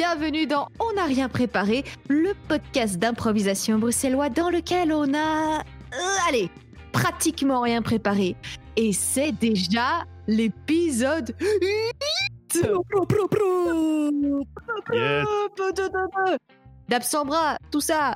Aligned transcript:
bienvenue 0.00 0.46
dans 0.46 0.66
On 0.78 0.94
n'a 0.94 1.04
rien 1.04 1.28
préparé, 1.28 1.84
le 2.08 2.32
podcast 2.48 2.98
d'improvisation 2.98 3.78
bruxellois 3.78 4.30
dans 4.30 4.48
lequel 4.48 4.94
on 4.94 5.12
a... 5.12 5.58
euh, 5.58 6.26
allez, 6.26 6.48
pratiquement 6.90 7.60
rien 7.60 7.82
préparé. 7.82 8.34
Et 8.76 8.94
c'est 8.94 9.32
déjà 9.32 10.06
l'épisode 10.26 11.36
8 11.38 12.64
Yes. 14.90 15.26
D'Absambra, 16.88 17.58
tout 17.70 17.82
ça. 17.82 18.14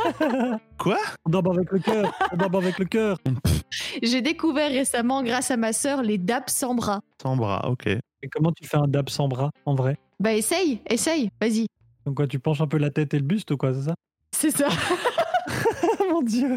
Quoi? 0.78 0.98
On 1.24 1.30
dort 1.30 1.52
avec 1.52 1.70
le 1.70 1.78
cœur. 1.78 2.12
On 2.32 2.36
dort 2.36 2.56
avec 2.56 2.80
le 2.80 2.84
cœur. 2.84 3.18
J'ai 4.02 4.22
découvert 4.22 4.72
récemment, 4.72 5.22
grâce 5.22 5.52
à 5.52 5.56
ma 5.56 5.72
sœur, 5.72 6.02
les 6.02 6.18
dabs 6.18 6.48
sans 6.48 6.74
bras. 6.74 7.00
Sans 7.22 7.36
bras, 7.36 7.70
ok. 7.70 7.86
Et 7.86 8.28
comment 8.28 8.50
tu 8.50 8.66
fais 8.66 8.76
un 8.76 8.88
dab 8.88 9.08
sans 9.08 9.28
bras 9.28 9.52
en 9.66 9.76
vrai? 9.76 9.96
Bah 10.18 10.34
essaye, 10.34 10.80
essaye, 10.88 11.30
vas-y. 11.40 11.66
Donc 12.04 12.16
quoi, 12.16 12.26
tu 12.26 12.38
penches 12.38 12.60
un 12.60 12.66
peu 12.66 12.78
la 12.78 12.90
tête 12.90 13.14
et 13.14 13.18
le 13.18 13.24
buste 13.24 13.50
ou 13.50 13.56
quoi, 13.56 13.74
c'est 13.74 13.82
ça? 13.82 13.94
C'est 14.32 14.50
ça. 14.50 14.68
Mon 16.10 16.22
dieu 16.22 16.56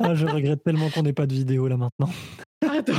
Ah, 0.00 0.14
Je 0.14 0.26
regrette 0.26 0.62
tellement 0.64 0.90
qu'on 0.90 1.02
n'ait 1.02 1.12
pas 1.12 1.26
de 1.26 1.34
vidéo 1.34 1.68
là 1.68 1.76
maintenant. 1.76 2.10
Pardon. 2.60 2.92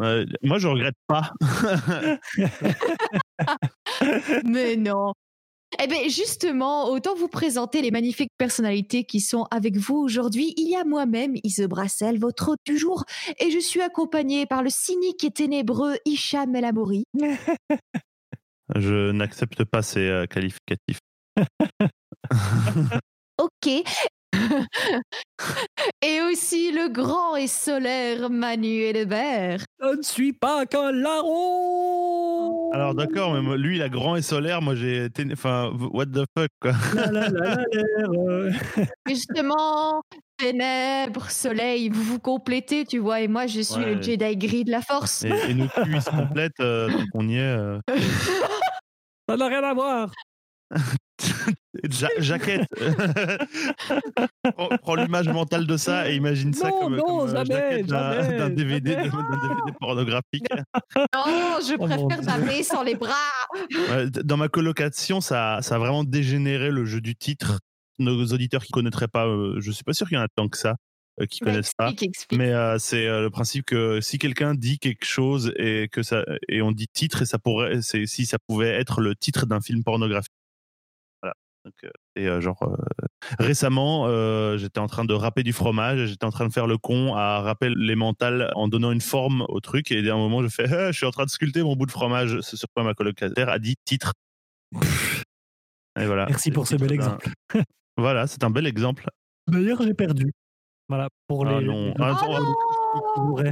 Euh, 0.00 0.24
moi, 0.42 0.58
je 0.58 0.68
regrette 0.68 0.94
pas. 1.06 1.32
Mais 4.44 4.76
non. 4.76 5.12
Eh 5.80 5.86
bien, 5.86 6.08
justement, 6.08 6.90
autant 6.90 7.14
vous 7.14 7.28
présenter 7.28 7.80
les 7.82 7.90
magnifiques 7.90 8.32
personnalités 8.38 9.04
qui 9.04 9.20
sont 9.20 9.46
avec 9.50 9.76
vous 9.76 9.96
aujourd'hui. 9.96 10.54
Il 10.56 10.68
y 10.68 10.76
a 10.76 10.84
moi-même, 10.84 11.34
Ise 11.44 11.66
Brassel, 11.68 12.18
votre 12.18 12.50
hôte 12.50 12.60
du 12.66 12.76
jour, 12.76 13.04
et 13.38 13.50
je 13.50 13.58
suis 13.58 13.80
accompagnée 13.80 14.46
par 14.46 14.62
le 14.62 14.70
cynique 14.70 15.24
et 15.24 15.30
ténébreux 15.30 15.96
Hicham 16.04 16.54
El 16.54 16.64
Amouri. 16.64 17.04
je 18.76 19.12
n'accepte 19.12 19.64
pas 19.64 19.82
ces 19.82 20.06
euh, 20.06 20.26
qualificatifs. 20.26 20.98
Ok. 23.38 23.68
et 26.04 26.20
aussi 26.20 26.72
le 26.72 26.88
grand 26.88 27.36
et 27.36 27.46
solaire 27.46 28.28
Manu 28.30 28.80
Hébert. 28.82 29.60
Je 29.80 29.96
ne 29.96 30.02
suis 30.02 30.32
pas 30.32 30.66
qu'un 30.66 30.92
larron 30.92 32.70
Alors 32.72 32.94
d'accord, 32.94 33.32
mais 33.40 33.56
lui, 33.56 33.76
il 33.76 33.82
a 33.82 33.88
grand 33.88 34.16
et 34.16 34.22
solaire. 34.22 34.60
Moi, 34.62 34.74
j'ai 34.74 35.04
été... 35.04 35.24
Enfin, 35.32 35.72
what 35.92 36.06
the 36.06 36.24
fuck, 36.36 36.50
quoi. 36.60 36.72
La, 36.94 37.10
la, 37.10 37.28
la, 37.28 37.54
la, 37.54 37.64
l'air. 37.72 38.60
Justement, 39.08 40.02
ténèbres, 40.38 41.30
soleil, 41.30 41.88
vous 41.88 42.02
vous 42.02 42.18
complétez, 42.18 42.84
tu 42.84 42.98
vois, 42.98 43.20
et 43.20 43.28
moi 43.28 43.46
je 43.46 43.60
suis 43.60 43.80
Ouais. 43.82 43.94
le 43.94 44.02
Jedi 44.02 44.36
gris 44.36 44.64
de 44.64 44.70
la 44.70 44.80
force. 44.82 45.24
Et, 45.24 45.30
et 45.50 45.54
nos 45.54 45.68
culs, 45.68 45.94
ils 45.94 46.02
se 46.02 46.10
complètent 46.10 46.60
euh, 46.60 46.88
tant 46.90 47.04
qu'on 47.12 47.28
y 47.28 47.36
est. 47.36 47.38
euh. 47.40 47.78
Ça 49.28 49.36
n'a 49.36 49.46
rien 49.46 49.62
à 49.62 49.72
voir 49.74 50.10
Ja- 51.90 52.08
jaquette. 52.18 52.68
prends, 54.56 54.68
prends 54.82 54.94
l'image 54.94 55.28
mentale 55.28 55.66
de 55.66 55.76
ça 55.76 56.10
et 56.10 56.16
imagine 56.16 56.52
ça 56.54 56.68
Non, 56.68 56.80
comme, 56.80 56.96
non, 56.96 57.02
comme, 57.04 57.28
euh, 57.28 57.32
jamais, 57.32 57.54
jaquette 57.54 57.86
d'un- 57.86 58.50
DVD, 58.50 58.94
DVD 58.96 59.72
pornographique. 59.80 60.46
Non, 60.96 61.24
je 61.66 61.76
mon 61.78 61.86
préfère 61.86 62.20
Dieu. 62.20 62.26
taper 62.26 62.62
sans 62.62 62.82
les 62.82 62.94
bras. 62.94 63.14
Ouais, 63.90 64.10
dans 64.10 64.36
ma 64.36 64.48
colocation, 64.48 65.20
ça, 65.20 65.58
ça 65.62 65.76
a 65.76 65.78
vraiment 65.78 66.04
dégénéré 66.04 66.70
le 66.70 66.84
jeu 66.84 67.00
du 67.00 67.14
titre. 67.16 67.58
Nos 67.98 68.24
auditeurs 68.32 68.64
qui 68.64 68.72
connaîtraient 68.72 69.08
pas, 69.08 69.26
euh, 69.26 69.56
je 69.60 69.70
suis 69.70 69.84
pas 69.84 69.92
sûr 69.92 70.08
qu'il 70.08 70.16
y 70.16 70.20
en 70.20 70.24
a 70.24 70.28
tant 70.34 70.48
que 70.48 70.56
ça 70.58 70.76
euh, 71.20 71.26
qui 71.26 71.40
connaissent 71.40 71.72
explique. 72.00 72.38
Mais 72.38 72.52
euh, 72.52 72.76
c'est 72.78 73.06
euh, 73.06 73.20
le 73.22 73.30
principe 73.30 73.64
que 73.66 74.00
si 74.00 74.18
quelqu'un 74.18 74.54
dit 74.54 74.78
quelque 74.78 75.04
chose 75.04 75.52
et 75.56 75.88
que 75.92 76.02
ça 76.02 76.24
et 76.48 76.62
on 76.62 76.72
dit 76.72 76.86
titre 76.92 77.22
et 77.22 77.26
ça 77.26 77.38
pourrait, 77.38 77.80
c'est 77.82 78.06
si 78.06 78.24
ça 78.26 78.38
pouvait 78.48 78.70
être 78.70 79.00
le 79.00 79.14
titre 79.14 79.46
d'un 79.46 79.60
film 79.60 79.84
pornographique. 79.84 80.32
Donc, 81.64 81.74
euh, 81.84 81.90
et 82.16 82.26
euh, 82.26 82.40
genre 82.40 82.60
euh, 82.64 82.74
récemment, 83.38 84.06
euh, 84.08 84.56
j'étais 84.58 84.80
en 84.80 84.88
train 84.88 85.04
de 85.04 85.14
râper 85.14 85.44
du 85.44 85.52
fromage, 85.52 86.06
j'étais 86.06 86.24
en 86.26 86.30
train 86.30 86.46
de 86.48 86.52
faire 86.52 86.66
le 86.66 86.76
con 86.76 87.14
à 87.14 87.40
râper 87.40 87.70
les 87.76 87.94
mentales 87.94 88.50
en 88.56 88.66
donnant 88.66 88.90
une 88.90 89.00
forme 89.00 89.44
au 89.48 89.60
truc 89.60 89.92
et 89.92 90.08
à 90.10 90.14
un 90.14 90.16
moment 90.16 90.42
je 90.42 90.48
fais, 90.48 90.64
Ah, 90.72 90.90
je 90.90 90.96
suis 90.96 91.06
en 91.06 91.12
train 91.12 91.24
de 91.24 91.30
sculpter 91.30 91.62
mon 91.62 91.76
bout 91.76 91.86
de 91.86 91.92
fromage. 91.92 92.40
Ce 92.40 92.56
sur 92.56 92.66
quoi 92.74 92.82
ma 92.82 92.94
colocataire 92.94 93.48
a 93.48 93.60
dit 93.60 93.76
titre. 93.84 94.12
Et 96.00 96.06
voilà. 96.06 96.26
Merci 96.28 96.50
pour 96.50 96.66
ce 96.66 96.74
bel 96.76 96.88
d'un- 96.88 96.94
exemple. 96.94 97.30
Voilà, 97.98 98.26
c'est 98.26 98.42
un 98.42 98.48
bel 98.50 98.66
exemple. 98.66 99.06
D'ailleurs, 99.46 99.82
j'ai 99.82 99.92
perdu. 99.92 100.32
Voilà, 100.88 101.08
pour 101.28 101.46
Ah 101.46 101.60
les... 101.60 101.66
non. 101.66 101.88
les- 101.88 101.94
Ah, 102.00 102.18
Oh 102.22 102.26
on- 102.28 102.40
non 102.40 103.44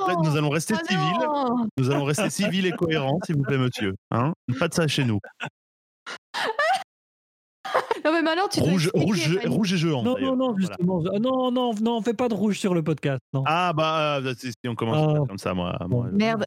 Oh 0.00 0.12
non 0.12 0.22
nous 0.24 0.36
allons 0.36 0.50
rester 0.50 0.74
Oh 0.76 0.84
civils. 0.86 1.68
Nous 1.78 1.90
allons 1.90 2.04
rester 2.04 2.30
civils 2.30 2.66
et 2.66 2.72
cohérents, 2.72 3.18
s'il 3.24 3.36
vous 3.36 3.42
plaît, 3.44 3.58
monsieur. 3.58 3.94
Hein 4.10 4.32
pas 4.58 4.68
de 4.68 4.74
ça 4.74 4.86
chez 4.88 5.04
nous. 5.04 5.20
Non 8.04 8.12
mais 8.12 8.22
maintenant 8.22 8.48
tu 8.50 8.60
Rouge, 8.60 8.90
rouge, 8.94 9.38
rouge 9.46 9.72
et 9.72 9.76
géant. 9.76 10.02
Non, 10.02 10.16
non, 10.20 10.36
non, 10.36 10.56
justement. 10.56 11.02
Ah, 11.12 11.18
Non, 11.18 11.50
non, 11.50 11.72
non, 11.80 12.00
fais 12.02 12.14
pas 12.14 12.28
de 12.28 12.34
rouge 12.34 12.58
sur 12.58 12.72
le 12.74 12.82
podcast. 12.82 13.20
Non. 13.32 13.42
Ah 13.46 13.72
bah, 13.74 14.18
euh, 14.24 14.34
si, 14.38 14.48
si 14.50 14.68
on 14.68 14.74
commence 14.74 15.14
Ah. 15.16 15.24
comme 15.28 15.38
ça, 15.38 15.52
moi. 15.54 15.76
Moi, 15.88 16.06
Merde. 16.12 16.44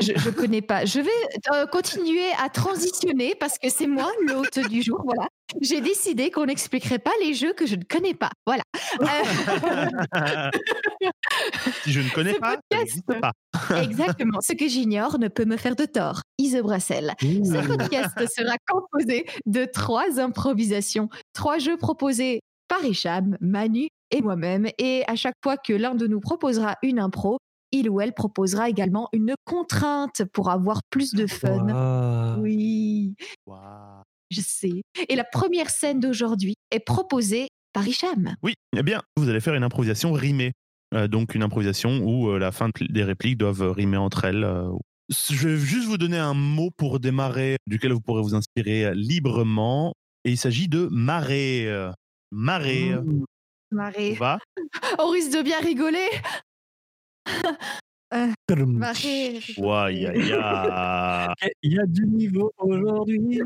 Je, 0.00 0.12
je 0.16 0.30
connais 0.30 0.62
pas. 0.62 0.84
Je 0.86 1.00
vais 1.00 1.10
euh, 1.54 1.66
continuer 1.66 2.30
à 2.42 2.48
transitionner 2.48 3.34
parce 3.34 3.58
que 3.58 3.68
c'est 3.68 3.86
moi 3.86 4.10
l'hôte 4.26 4.58
du 4.70 4.82
jour. 4.82 5.02
Voilà. 5.04 5.28
J'ai 5.60 5.82
décidé 5.82 6.30
qu'on 6.30 6.46
n'expliquerait 6.46 6.98
pas 6.98 7.10
les 7.20 7.34
jeux 7.34 7.52
que 7.52 7.66
je 7.66 7.76
ne 7.76 7.84
connais 7.84 8.14
pas. 8.14 8.30
Voilà. 8.46 8.62
Euh, 9.02 10.50
si 11.84 11.92
je 11.92 12.00
ne 12.00 12.08
connais 12.10 12.32
Ce 12.32 12.38
pas, 12.38 12.56
podcast. 12.70 13.02
pas. 13.20 13.32
exactement. 13.82 14.38
Ce 14.40 14.54
que 14.54 14.66
j'ignore 14.66 15.18
ne 15.18 15.28
peut 15.28 15.44
me 15.44 15.58
faire 15.58 15.76
de 15.76 15.84
tort. 15.84 16.22
Ise 16.38 16.56
Brassel. 16.62 17.12
Ce 17.20 17.66
podcast 17.66 18.16
sera 18.34 18.56
composé 18.66 19.26
de 19.44 19.66
trois 19.66 20.18
improvisations, 20.18 21.10
trois 21.34 21.58
jeux 21.58 21.76
proposés 21.76 22.40
par 22.68 22.82
Hicham, 22.82 23.36
Manu 23.42 23.88
et 24.10 24.22
moi-même. 24.22 24.68
Et 24.78 25.04
à 25.06 25.16
chaque 25.16 25.36
fois 25.42 25.58
que 25.58 25.74
l'un 25.74 25.94
de 25.94 26.06
nous 26.06 26.20
proposera 26.20 26.76
une 26.82 26.98
impro, 26.98 27.38
il 27.72 27.88
ou 27.90 28.00
elle 28.00 28.12
proposera 28.12 28.68
également 28.68 29.08
une 29.12 29.34
contrainte 29.44 30.22
pour 30.32 30.50
avoir 30.50 30.80
plus 30.90 31.12
de 31.14 31.26
fun. 31.26 32.36
Oui, 32.38 33.14
je 34.30 34.40
sais. 34.40 34.82
Et 35.08 35.16
la 35.16 35.24
première 35.24 35.70
scène 35.70 36.00
d'aujourd'hui 36.00 36.54
est 36.70 36.80
proposée 36.84 37.48
par 37.72 37.86
Hicham. 37.86 38.34
Oui, 38.42 38.54
eh 38.76 38.82
bien, 38.82 39.02
vous 39.16 39.28
allez 39.28 39.40
faire 39.40 39.54
une 39.54 39.64
improvisation 39.64 40.12
rimée. 40.12 40.52
Euh, 40.94 41.08
donc 41.08 41.34
une 41.34 41.42
improvisation 41.42 42.00
où 42.02 42.28
euh, 42.28 42.38
la 42.38 42.52
fin 42.52 42.68
de- 42.68 42.86
des 42.92 43.02
répliques 43.02 43.38
doivent 43.38 43.70
rimer 43.72 43.96
entre 43.96 44.24
elles. 44.26 44.44
euh. 44.44 44.68
Je 45.08 45.48
vais 45.48 45.56
juste 45.56 45.86
vous 45.88 45.96
donner 45.98 46.18
un 46.18 46.34
mot 46.34 46.70
pour 46.76 47.00
démarrer, 47.00 47.56
duquel 47.66 47.92
vous 47.92 48.00
pourrez 48.00 48.22
vous 48.22 48.34
inspirer 48.34 48.94
librement. 48.94 49.94
Et 50.24 50.30
il 50.32 50.36
s'agit 50.38 50.68
de 50.68 50.88
marée. 50.90 51.66
Marée. 52.30 52.90
Mmh. 52.94 53.24
Marée. 53.72 54.12
On 54.12 54.18
va 54.20 54.38
On 54.98 55.08
risque 55.08 55.32
de 55.36 55.42
bien 55.42 55.58
rigoler. 55.60 56.08
Tadam. 58.46 58.72
Marée. 58.72 59.40
Ouah, 59.56 59.90
ya, 59.90 60.14
ya. 60.14 61.34
Il 61.62 61.72
y 61.72 61.80
a 61.80 61.86
du 61.86 62.06
niveau 62.06 62.52
aujourd'hui. 62.58 63.40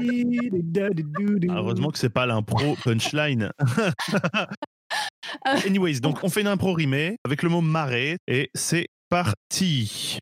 Heureusement 1.49 1.91
que 1.91 1.99
c'est 1.99 2.11
pas 2.11 2.27
l'impro 2.27 2.75
punchline. 2.85 3.51
Anyways, 5.45 6.01
donc 6.01 6.23
on 6.25 6.29
fait 6.29 6.41
une 6.41 6.47
impro 6.49 6.73
rimée 6.73 7.17
avec 7.25 7.43
le 7.43 7.49
mot 7.49 7.61
marée 7.61 8.17
et 8.27 8.51
c'est 8.55 8.89
parti. 9.09 10.19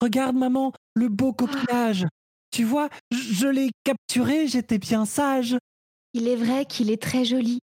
Regarde, 0.00 0.36
maman, 0.36 0.72
le 0.94 1.08
beau 1.08 1.32
coquillage. 1.32 2.06
Tu 2.50 2.64
vois, 2.64 2.88
je, 3.10 3.16
je 3.16 3.46
l'ai 3.46 3.70
capturé, 3.84 4.46
j'étais 4.46 4.78
bien 4.78 5.06
sage. 5.06 5.56
Il 6.12 6.28
est 6.28 6.36
vrai 6.36 6.66
qu'il 6.66 6.90
est 6.90 7.02
très 7.02 7.24
joli. 7.24 7.60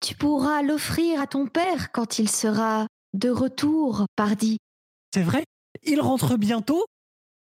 Tu 0.00 0.14
pourras 0.14 0.62
l'offrir 0.62 1.20
à 1.20 1.26
ton 1.26 1.46
père 1.46 1.92
quand 1.92 2.18
il 2.18 2.28
sera 2.28 2.86
de 3.14 3.30
retour, 3.30 4.04
pardi. 4.16 4.58
C'est 5.14 5.22
vrai, 5.22 5.44
il 5.82 6.00
rentre 6.00 6.36
bientôt. 6.36 6.84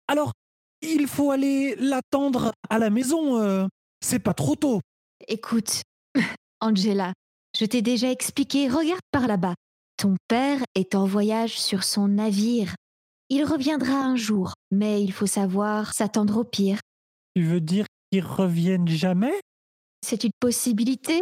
Alors, 0.07 0.33
il 0.81 1.07
faut 1.07 1.31
aller 1.31 1.75
l'attendre 1.75 2.51
à 2.69 2.79
la 2.79 2.89
maison. 2.89 3.39
euh, 3.39 3.67
c'est 4.03 4.19
pas 4.19 4.33
trop 4.33 4.55
tôt. 4.55 4.81
Écoute, 5.27 5.83
Angela, 6.59 7.13
je 7.57 7.65
t'ai 7.65 7.81
déjà 7.81 8.09
expliqué, 8.09 8.67
regarde 8.67 8.99
par 9.11 9.27
là-bas. 9.27 9.53
Ton 9.97 10.15
père 10.27 10.61
est 10.73 10.95
en 10.95 11.05
voyage 11.05 11.59
sur 11.59 11.83
son 11.83 12.07
navire. 12.07 12.75
Il 13.29 13.45
reviendra 13.45 13.93
un 13.93 14.15
jour, 14.15 14.53
mais 14.71 15.03
il 15.03 15.13
faut 15.13 15.27
savoir 15.27 15.93
s'attendre 15.93 16.37
au 16.37 16.43
pire. 16.43 16.79
Tu 17.35 17.43
veux 17.43 17.61
dire 17.61 17.85
qu'ils 18.11 18.25
reviennent 18.25 18.87
jamais? 18.87 19.39
C'est 20.03 20.23
une 20.23 20.31
possibilité. 20.39 21.21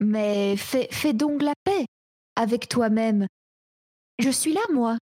Mais 0.00 0.56
fais, 0.56 0.88
fais 0.90 1.12
donc 1.14 1.40
la 1.40 1.54
paix 1.64 1.86
avec 2.36 2.68
toi-même. 2.68 3.26
Je 4.18 4.30
suis 4.30 4.52
là, 4.52 4.60
moi. 4.72 4.96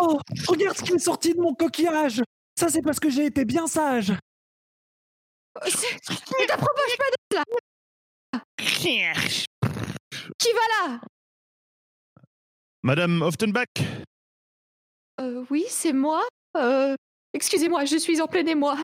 Oh, 0.00 0.18
regarde 0.48 0.76
ce 0.76 0.82
qui 0.82 0.92
est 0.92 0.98
sorti 0.98 1.34
de 1.34 1.40
mon 1.40 1.54
coquillage. 1.54 2.22
Ça, 2.58 2.68
c'est 2.68 2.82
parce 2.82 2.98
que 2.98 3.10
j'ai 3.10 3.26
été 3.26 3.44
bien 3.44 3.66
sage. 3.66 4.12
Ne 5.64 6.46
t'approche 6.46 6.96
pas 6.98 7.04
de 7.30 7.36
là 7.36 7.44
Qui 8.56 8.98
va 10.52 10.88
là? 10.88 11.00
Madame 12.82 13.22
Offenbach 13.22 13.66
Euh, 15.20 15.44
oui, 15.50 15.64
c'est 15.68 15.92
moi. 15.92 16.26
Euh, 16.56 16.96
excusez-moi, 17.32 17.84
je 17.84 17.96
suis 17.96 18.20
en 18.20 18.26
plein 18.26 18.46
émoi. 18.46 18.76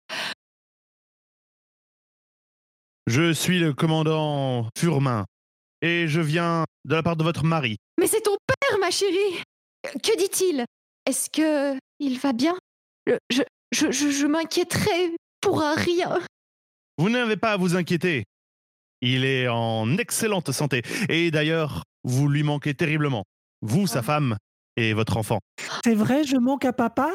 Je 3.09 3.33
suis 3.33 3.59
le 3.59 3.73
commandant 3.73 4.69
Furmin 4.77 5.25
et 5.81 6.09
je 6.09 6.21
viens 6.21 6.65
de 6.85 6.95
la 6.95 7.03
part 7.03 7.17
de 7.17 7.25
votre 7.25 7.43
mari. 7.43 7.79
Mais 7.99 8.07
c'est 8.07 8.21
ton 8.21 8.37
père, 8.47 8.79
ma 8.81 8.91
chérie. 8.91 9.43
Que 10.03 10.17
dit-il? 10.19 10.67
Est-ce 11.07 11.31
que 11.31 11.79
il 12.01 12.19
va 12.19 12.35
bien? 12.35 12.55
Je, 13.07 13.15
je, 13.31 13.43
je, 13.73 13.91
je, 13.91 14.11
je 14.11 14.27
m'inquiéterais 14.27 15.11
pour 15.41 15.63
un 15.63 15.75
rien. 15.75 16.19
Vous 16.99 17.09
n'avez 17.09 17.39
pas 17.39 17.53
à 17.53 17.57
vous 17.57 17.77
inquiéter. 17.77 18.25
Il 19.01 19.25
est 19.25 19.49
en 19.49 19.97
excellente 19.97 20.53
santé. 20.53 20.83
Et 21.09 21.31
d'ailleurs, 21.31 21.85
vous 22.05 22.29
lui 22.29 22.43
manquez 22.43 22.75
terriblement. 22.75 23.25
Vous, 23.63 23.87
sa 23.87 24.01
Oh. 24.01 24.03
femme 24.03 24.37
et 24.77 24.93
votre 24.93 25.17
enfant. 25.17 25.39
C'est 25.85 25.95
vrai, 25.95 26.25
je 26.25 26.37
manque 26.37 26.65
à 26.67 26.73
papa? 26.75 27.13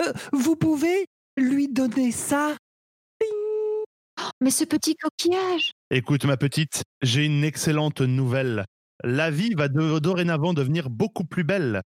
Euh, 0.00 0.12
Vous 0.32 0.56
pouvez 0.56 1.06
lui 1.36 1.68
donner 1.68 2.10
ça? 2.10 2.56
Mais 4.40 4.50
ce 4.50 4.64
petit 4.64 4.94
coquillage. 4.96 5.72
Écoute, 5.90 6.24
ma 6.24 6.36
petite, 6.36 6.82
j'ai 7.02 7.24
une 7.24 7.44
excellente 7.44 8.00
nouvelle. 8.00 8.64
La 9.04 9.30
vie 9.30 9.54
va 9.54 9.68
de- 9.68 9.98
dorénavant 9.98 10.54
devenir 10.54 10.90
beaucoup 10.90 11.24
plus 11.24 11.44
belle. 11.44 11.80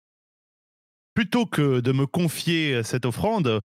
Plutôt 1.15 1.47
que 1.47 1.81
de 1.81 1.93
me 1.93 2.07
confier 2.07 2.83
cette 2.83 3.05
offrande, 3.07 3.61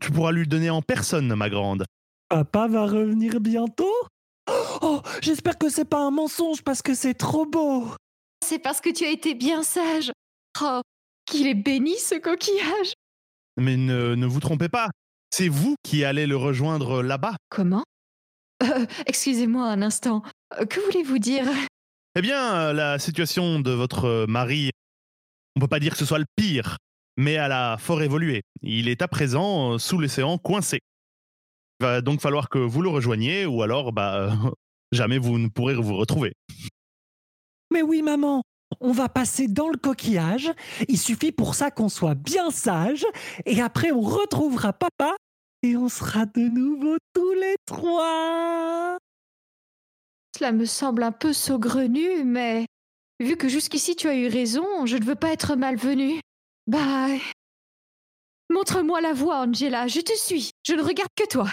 tu 0.00 0.10
pourras 0.10 0.32
lui 0.32 0.46
donner 0.48 0.70
en 0.70 0.82
personne, 0.82 1.32
ma 1.34 1.48
grande. 1.48 1.84
Papa 2.28 2.66
va 2.68 2.86
revenir 2.86 3.40
bientôt? 3.40 3.94
Oh, 4.82 5.02
j'espère 5.22 5.58
que 5.58 5.68
c'est 5.68 5.84
pas 5.84 6.00
un 6.00 6.10
mensonge 6.10 6.62
parce 6.62 6.82
que 6.82 6.94
c'est 6.94 7.14
trop 7.14 7.46
beau. 7.46 7.88
C'est 8.44 8.58
parce 8.58 8.80
que 8.80 8.90
tu 8.90 9.04
as 9.04 9.10
été 9.10 9.34
bien 9.34 9.62
sage. 9.62 10.10
Oh, 10.60 10.80
qu'il 11.26 11.46
est 11.46 11.54
béni 11.54 11.96
ce 11.98 12.14
coquillage. 12.16 12.92
Mais 13.56 13.76
ne, 13.76 14.14
ne 14.14 14.26
vous 14.26 14.40
trompez 14.40 14.68
pas, 14.68 14.88
c'est 15.30 15.48
vous 15.48 15.74
qui 15.82 16.04
allez 16.04 16.26
le 16.26 16.36
rejoindre 16.36 17.02
là-bas. 17.02 17.36
Comment? 17.50 17.84
Euh, 18.62 18.86
Excusez-moi 19.06 19.64
un 19.64 19.82
instant. 19.82 20.22
Euh, 20.58 20.64
Que 20.66 20.80
voulez-vous 20.80 21.18
dire? 21.18 21.46
Eh 22.16 22.20
bien, 22.22 22.54
euh, 22.54 22.72
la 22.72 22.98
situation 22.98 23.60
de 23.60 23.70
votre 23.70 24.26
mari, 24.28 24.70
on 25.56 25.60
peut 25.60 25.68
pas 25.68 25.80
dire 25.80 25.92
que 25.92 25.98
ce 25.98 26.04
soit 26.04 26.18
le 26.18 26.24
pire, 26.36 26.78
mais 27.16 27.32
elle 27.34 27.52
a 27.52 27.76
fort 27.78 28.02
évolué. 28.02 28.42
Il 28.62 28.88
est 28.88 29.02
à 29.02 29.08
présent 29.08 29.78
sous 29.78 29.98
l'océan 29.98 30.38
coincé. 30.38 30.80
Il 31.80 31.84
va 31.86 32.00
donc 32.00 32.20
falloir 32.20 32.48
que 32.48 32.58
vous 32.58 32.82
le 32.82 32.88
rejoigniez 32.88 33.46
ou 33.46 33.62
alors, 33.62 33.92
bah, 33.92 34.16
euh, 34.16 34.30
jamais 34.92 35.18
vous 35.18 35.38
ne 35.38 35.48
pourrez 35.48 35.74
vous 35.74 35.96
retrouver. 35.96 36.32
Mais 37.72 37.82
oui, 37.82 38.02
maman, 38.02 38.42
on 38.80 38.92
va 38.92 39.08
passer 39.08 39.46
dans 39.46 39.68
le 39.68 39.76
coquillage. 39.76 40.50
Il 40.88 40.98
suffit 40.98 41.32
pour 41.32 41.54
ça 41.54 41.70
qu'on 41.70 41.88
soit 41.88 42.14
bien 42.14 42.50
sage. 42.50 43.04
Et 43.46 43.60
après, 43.60 43.92
on 43.92 44.00
retrouvera 44.00 44.72
papa 44.72 45.14
et 45.62 45.76
on 45.76 45.88
sera 45.88 46.26
de 46.26 46.48
nouveau 46.48 46.96
tous 47.14 47.32
les 47.34 47.56
trois. 47.66 48.98
Cela 50.36 50.52
me 50.52 50.64
semble 50.64 51.02
un 51.02 51.12
peu 51.12 51.32
saugrenu, 51.32 52.24
mais 52.24 52.66
vu 53.20 53.36
que 53.36 53.48
jusqu'ici 53.48 53.96
tu 53.96 54.08
as 54.08 54.14
eu 54.14 54.28
raison, 54.28 54.86
je 54.86 54.96
ne 54.96 55.04
veux 55.04 55.16
pas 55.16 55.32
être 55.32 55.56
malvenue. 55.56 56.20
Bah. 56.66 57.08
Montre-moi 58.50 59.00
la 59.00 59.12
voie, 59.12 59.40
Angela, 59.40 59.88
je 59.88 60.00
te 60.00 60.16
suis. 60.16 60.50
Je 60.64 60.74
ne 60.74 60.82
regarde 60.82 61.10
que 61.16 61.26
toi. 61.28 61.48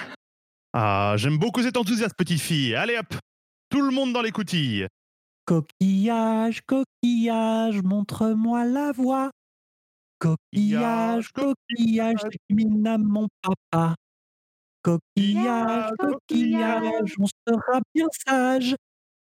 Ah, 0.74 1.16
j'aime 1.18 1.38
beaucoup 1.38 1.62
cet 1.62 1.78
enthousiasme, 1.78 2.14
petite 2.18 2.42
fille. 2.42 2.76
Allez 2.76 2.98
hop, 2.98 3.16
tout 3.70 3.82
le 3.82 3.92
monde 3.92 4.14
dans 4.14 4.22
les 4.22 4.32
coutilles. 4.32 4.88
Coquillage, 5.46 6.62
coquillage, 6.66 7.82
montre-moi 7.82 8.66
la 8.66 8.92
voie. 8.92 9.32
Coquillage, 10.26 11.32
coquillage, 11.34 12.22
mine 12.50 12.88
à 12.88 12.98
mon 12.98 13.28
papa. 13.44 13.94
Coquillage, 14.82 15.92
coquillage, 16.00 17.14
on 17.20 17.28
sera 17.48 17.80
bien 17.94 18.08
sage. 18.28 18.76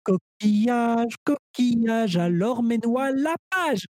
Coquillage, 0.04 1.14
coquillage, 1.24 2.18
alors 2.18 2.62
mets-nous 2.62 2.98
à 2.98 3.10
la 3.10 3.34
page. 3.48 3.86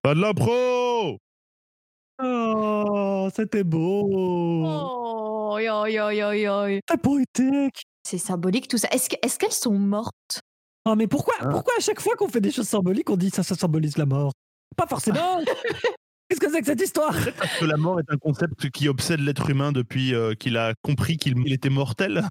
Pas 0.00 0.14
de 0.14 0.20
la 0.20 0.32
pro 0.32 1.18
Oh, 2.22 3.28
c'était 3.34 3.64
beau. 3.64 4.08
Oh, 4.66 5.58
yo, 5.58 5.86
yo, 5.86 6.10
yo, 6.10 6.32
yo. 6.32 6.80
C'est 6.88 7.00
poétique. 7.00 7.82
C'est 8.06 8.18
symbolique 8.18 8.68
tout 8.68 8.78
ça. 8.78 8.88
Est-ce 8.92 9.08
que- 9.08 9.16
est-ce 9.22 9.38
qu'elles 9.38 9.52
sont 9.52 9.72
mortes? 9.78 10.40
Oh, 10.84 10.94
mais 10.94 11.06
pourquoi, 11.06 11.34
Ah. 11.40 11.48
pourquoi 11.48 11.74
à 11.78 11.80
chaque 11.80 12.00
fois 12.00 12.14
qu'on 12.16 12.28
fait 12.28 12.40
des 12.40 12.50
choses 12.50 12.68
symboliques, 12.68 13.08
on 13.10 13.16
dit 13.16 13.30
ça, 13.30 13.42
ça 13.42 13.54
symbolise 13.54 13.96
la 13.96 14.06
mort? 14.06 14.32
Pas 14.76 14.86
forcément. 14.86 15.40
Qu'est-ce 16.28 16.40
que 16.40 16.50
c'est 16.50 16.60
que 16.60 16.66
cette 16.66 16.80
histoire? 16.80 17.14
Parce 17.38 17.58
que 17.58 17.64
la 17.64 17.76
mort 17.76 18.00
est 18.00 18.10
un 18.12 18.16
concept 18.16 18.70
qui 18.70 18.88
obsède 18.88 19.20
l'être 19.20 19.48
humain 19.50 19.72
depuis 19.72 20.14
euh, 20.14 20.34
qu'il 20.34 20.56
a 20.56 20.72
compris 20.82 21.16
qu'il 21.16 21.34
il 21.46 21.52
était 21.52 21.68
mortel. 21.70 22.26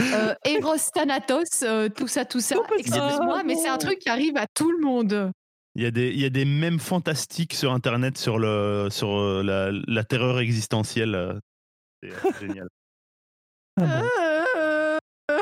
euh, 0.00 0.34
Eros 0.44 0.76
Thanatos, 0.94 1.62
euh, 1.62 1.88
tout 1.88 2.06
ça, 2.08 2.24
tout 2.24 2.40
ça. 2.40 2.56
Excuse-moi, 2.78 3.42
mais 3.44 3.56
c'est 3.56 3.68
un 3.68 3.78
truc 3.78 3.98
qui 4.00 4.08
arrive 4.08 4.36
à 4.36 4.46
tout 4.54 4.70
le 4.70 4.78
monde. 4.84 5.32
Il 5.78 5.84
y 5.84 5.86
a 5.86 5.92
des, 5.92 6.08
il 6.08 6.18
y 6.20 6.24
a 6.24 6.30
des 6.30 6.44
mèmes 6.44 6.80
fantastiques 6.80 7.54
sur 7.54 7.72
Internet 7.72 8.18
sur, 8.18 8.40
le, 8.40 8.88
sur 8.90 9.16
euh, 9.16 9.44
la, 9.44 9.70
la 9.86 10.02
terreur 10.02 10.40
existentielle. 10.40 11.14
euh. 11.14 11.38
C'est 12.02 12.10
euh, 12.10 12.30
génial. 12.40 12.66
Ah 13.80 14.02
bon. 15.28 15.36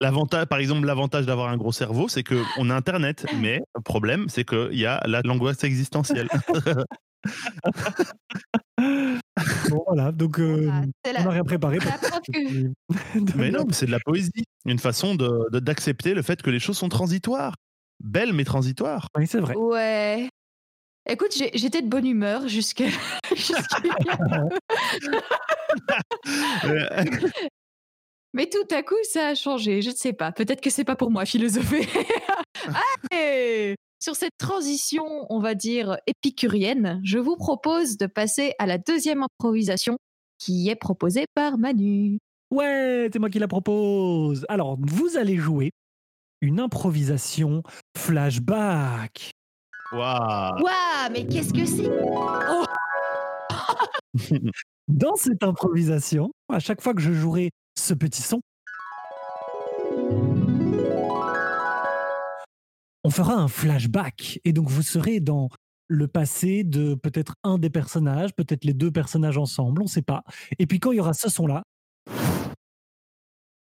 L'avantage, 0.00 0.46
par 0.46 0.58
exemple, 0.60 0.86
l'avantage 0.86 1.26
d'avoir 1.26 1.48
un 1.48 1.56
gros 1.56 1.72
cerveau, 1.72 2.06
c'est 2.08 2.22
que 2.22 2.40
on 2.58 2.70
a 2.70 2.74
Internet, 2.76 3.26
mais 3.40 3.60
le 3.74 3.80
problème, 3.80 4.28
c'est 4.28 4.44
qu'il 4.44 4.74
y 4.78 4.86
a 4.86 5.00
la- 5.06 5.22
l'angoisse 5.24 5.64
existentielle. 5.64 6.28
Bon, 9.70 9.82
voilà, 9.86 10.12
donc 10.12 10.38
euh, 10.38 10.70
voilà, 11.04 11.20
on 11.20 11.24
n'a 11.24 11.30
rien 11.30 11.44
préparé. 11.44 11.78
la 11.78 11.92
que 12.20 12.68
De 13.18 13.36
mais 13.38 13.50
non, 13.50 13.64
c'est 13.70 13.86
de 13.86 13.90
la 13.90 13.98
poésie, 14.00 14.44
une 14.66 14.78
façon 14.78 15.14
de 15.14 15.50
de- 15.50 15.58
d'accepter 15.58 16.12
le 16.14 16.22
fait 16.22 16.42
que 16.42 16.50
les 16.50 16.58
choses 16.60 16.76
sont 16.76 16.88
transitoires, 16.90 17.54
belles 18.00 18.32
mais 18.32 18.44
transitoires. 18.44 19.08
Oui, 19.16 19.26
c'est 19.26 19.40
vrai. 19.40 19.54
Ouais. 19.56 20.28
Écoute, 21.08 21.32
j'étais 21.32 21.82
de 21.82 21.88
bonne 21.88 22.06
humeur 22.06 22.48
jusqu'à. 22.48 22.86
Mais 28.34 28.46
tout 28.46 28.66
à 28.74 28.82
coup, 28.82 28.96
ça 29.04 29.28
a 29.28 29.34
changé. 29.34 29.80
Je 29.80 29.90
ne 29.90 29.94
sais 29.94 30.12
pas. 30.12 30.32
Peut-être 30.32 30.60
que 30.60 30.70
c'est 30.70 30.84
pas 30.84 30.96
pour 30.96 31.10
moi 31.10 31.24
philosopher. 31.24 31.86
Allez 33.12 33.76
Sur 34.02 34.16
cette 34.16 34.36
transition, 34.38 35.26
on 35.30 35.38
va 35.38 35.54
dire 35.54 35.98
épicurienne, 36.06 37.00
je 37.04 37.18
vous 37.18 37.36
propose 37.36 37.96
de 37.96 38.06
passer 38.06 38.52
à 38.58 38.66
la 38.66 38.76
deuxième 38.78 39.22
improvisation 39.22 39.96
qui 40.38 40.68
est 40.68 40.74
proposée 40.74 41.26
par 41.34 41.58
Manu. 41.58 42.18
Ouais, 42.50 43.08
c'est 43.12 43.18
moi 43.20 43.30
qui 43.30 43.38
la 43.38 43.48
propose. 43.48 44.44
Alors, 44.48 44.78
vous 44.80 45.16
allez 45.16 45.36
jouer 45.36 45.70
une 46.40 46.60
improvisation 46.60 47.62
flashback. 47.96 49.32
Waouh. 49.92 50.62
Waouh, 50.62 51.12
mais 51.12 51.26
qu'est-ce 51.26 51.52
que 51.52 51.64
c'est? 51.64 51.90
Dans 54.88 55.16
cette 55.16 55.42
improvisation, 55.42 56.32
à 56.52 56.58
chaque 56.58 56.82
fois 56.82 56.94
que 56.94 57.00
je 57.00 57.12
jouerai 57.12 57.50
ce 57.76 57.94
petit 57.94 58.22
son, 58.22 58.40
on 63.04 63.10
fera 63.10 63.34
un 63.34 63.48
flashback. 63.48 64.40
Et 64.44 64.52
donc, 64.52 64.68
vous 64.68 64.82
serez 64.82 65.20
dans 65.20 65.48
le 65.88 66.08
passé 66.08 66.64
de 66.64 66.94
peut-être 66.94 67.34
un 67.44 67.58
des 67.58 67.70
personnages, 67.70 68.34
peut-être 68.34 68.64
les 68.64 68.74
deux 68.74 68.90
personnages 68.90 69.38
ensemble, 69.38 69.82
on 69.82 69.84
ne 69.84 69.90
sait 69.90 70.02
pas. 70.02 70.22
Et 70.58 70.66
puis, 70.66 70.80
quand 70.80 70.92
il 70.92 70.96
y 70.96 71.00
aura 71.00 71.14
ce 71.14 71.28
son-là, 71.28 71.62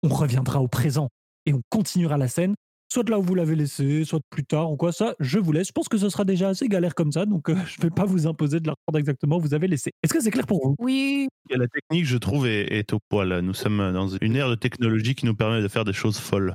on 0.04 0.10
reviendra 0.10 0.62
au 0.62 0.68
présent 0.68 1.10
et 1.46 1.54
on 1.54 1.62
continuera 1.70 2.18
la 2.18 2.28
scène, 2.28 2.56
soit 2.92 3.04
de 3.04 3.12
là 3.12 3.20
où 3.20 3.24
vous 3.24 3.36
l'avez 3.36 3.56
laissé, 3.56 4.04
soit 4.04 4.20
de 4.20 4.24
plus 4.30 4.46
tard 4.46 4.72
ou 4.72 4.78
quoi. 4.78 4.92
Ça, 4.92 5.16
je 5.20 5.40
vous 5.40 5.52
laisse. 5.52 5.68
Je 5.68 5.72
pense 5.72 5.90
que 5.90 5.98
ce 5.98 6.10
sera 6.10 6.26
déjà 6.26 6.50
assez 6.50 6.68
galère 6.68 6.96
comme 6.96 7.12
ça, 7.12 7.26
donc 7.26 7.50
euh, 7.50 7.56
je 7.68 7.78
ne 7.80 7.84
vais 7.84 7.90
pas 7.94 8.06
vous 8.06 8.28
imposer 8.28 8.60
de 8.60 8.68
la 8.68 8.74
reprendre 8.74 9.00
exactement 9.00 9.38
où 9.38 9.42
vous 9.42 9.54
avez 9.54 9.68
laissé. 9.68 9.92
Est-ce 10.04 10.14
que 10.14 10.22
c'est 10.22 10.32
clair 10.32 10.48
pour 10.48 10.66
vous? 10.68 10.76
Oui, 10.80 11.28
Et 11.50 11.58
La 11.58 11.68
technique, 11.68 12.06
je 12.06 12.18
trouve, 12.18 12.48
est, 12.48 12.66
est 12.78 12.94
au 12.94 13.00
poil. 13.10 13.40
Nous 13.42 13.54
sommes 13.54 13.92
dans 13.94 14.08
une 14.22 14.36
ère 14.36 14.50
de 14.50 14.56
technologie 14.56 15.16
qui 15.16 15.26
nous 15.26 15.36
permet 15.36 15.62
de 15.62 15.68
faire 15.68 15.86
des 15.86 15.94
choses 15.94 16.20
folles. 16.20 16.54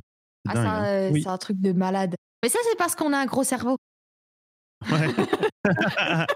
C'est 0.51 0.57
ah, 0.57 0.81
hein. 0.81 0.85
euh, 0.85 1.09
Oui. 1.11 1.23
c'est 1.23 1.29
un 1.29 1.37
truc 1.37 1.59
de 1.59 1.71
malade. 1.71 2.15
Mais 2.43 2.49
ça, 2.49 2.59
c'est 2.69 2.77
parce 2.77 2.95
qu'on 2.95 3.13
a 3.13 3.17
un 3.17 3.25
gros 3.25 3.43
cerveau. 3.43 3.77
Ouais. 4.91 5.07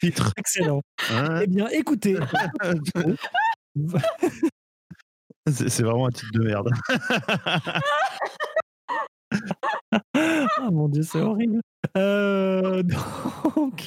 Titre. 0.00 0.32
Excellent. 0.36 0.80
hein? 1.10 1.40
Eh 1.42 1.46
bien, 1.46 1.68
écoutez, 1.68 2.16
C'est 5.46 5.82
vraiment 5.82 6.06
un 6.06 6.10
titre 6.10 6.32
de 6.32 6.44
merde. 6.44 6.70
Ah 10.16 10.70
mon 10.70 10.88
dieu, 10.88 11.02
c'est 11.02 11.20
horrible. 11.20 11.60
Euh, 11.96 12.82
donc, 13.56 13.86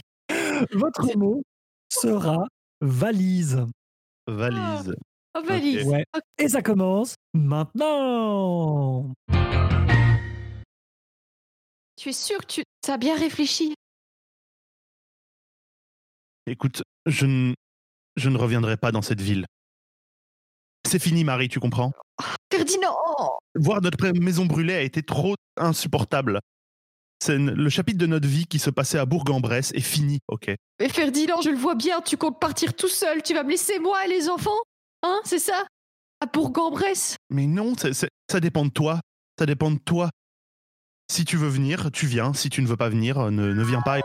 votre 0.71 1.17
mot 1.17 1.41
sera 1.89 2.45
valise. 2.81 3.65
Valise. 4.27 4.95
Oh, 5.35 5.41
valise. 5.43 5.87
Ouais. 5.87 6.05
Et 6.37 6.49
ça 6.49 6.61
commence 6.61 7.15
maintenant. 7.33 9.13
Tu 11.95 12.09
es 12.09 12.13
sûr 12.13 12.39
que 12.45 12.61
tu 12.61 12.91
as 12.91 12.97
bien 12.97 13.17
réfléchi? 13.17 13.73
Écoute, 16.45 16.83
je 17.05 17.25
ne, 17.25 17.53
je 18.15 18.29
ne 18.29 18.37
reviendrai 18.37 18.77
pas 18.77 18.91
dans 18.91 19.01
cette 19.01 19.21
ville. 19.21 19.45
C'est 20.87 20.99
fini, 20.99 21.23
Marie, 21.25 21.49
tu 21.49 21.59
comprends? 21.59 21.91
Ferdinand 22.51 22.95
Voir 23.55 23.81
notre 23.81 24.07
maison 24.19 24.45
brûlée 24.45 24.73
a 24.75 24.81
été 24.81 25.03
trop 25.03 25.35
insupportable. 25.57 26.39
C'est 27.21 27.37
le 27.37 27.69
chapitre 27.69 27.97
de 27.97 28.05
notre 28.05 28.27
vie 28.27 28.45
qui 28.45 28.57
se 28.57 28.69
passait 28.69 28.97
à 28.99 29.05
Bourg-en-Bresse 29.05 29.71
est 29.73 29.81
fini, 29.81 30.19
ok 30.29 30.51
Mais 30.79 30.87
Ferdinand, 30.87 31.41
je 31.41 31.49
le 31.49 31.57
vois 31.57 31.75
bien, 31.75 31.99
tu 32.01 32.15
comptes 32.15 32.39
partir 32.39 32.73
tout 32.73 32.87
seul, 32.87 33.21
tu 33.21 33.33
vas 33.33 33.43
me 33.43 33.49
laisser 33.49 33.79
moi 33.79 34.05
et 34.05 34.09
les 34.09 34.29
enfants? 34.29 34.57
Hein, 35.03 35.19
c'est 35.25 35.39
ça? 35.39 35.65
À 36.21 36.25
Bourg-en-Bresse? 36.27 37.15
Mais 37.31 37.47
non, 37.47 37.73
c'est- 37.77 37.93
c'est- 37.93 38.09
ça 38.31 38.39
dépend 38.39 38.65
de 38.65 38.71
toi. 38.71 39.01
Ça 39.37 39.45
dépend 39.45 39.71
de 39.71 39.79
toi. 39.79 40.09
Si 41.11 41.25
tu 41.25 41.37
veux 41.37 41.49
venir, 41.49 41.91
tu 41.91 42.05
viens. 42.05 42.33
Si 42.33 42.49
tu 42.49 42.61
ne 42.61 42.67
veux 42.67 42.77
pas 42.77 42.89
venir, 42.89 43.17
euh, 43.17 43.31
ne, 43.31 43.51
ne 43.53 43.63
viens 43.63 43.81
pas. 43.81 43.99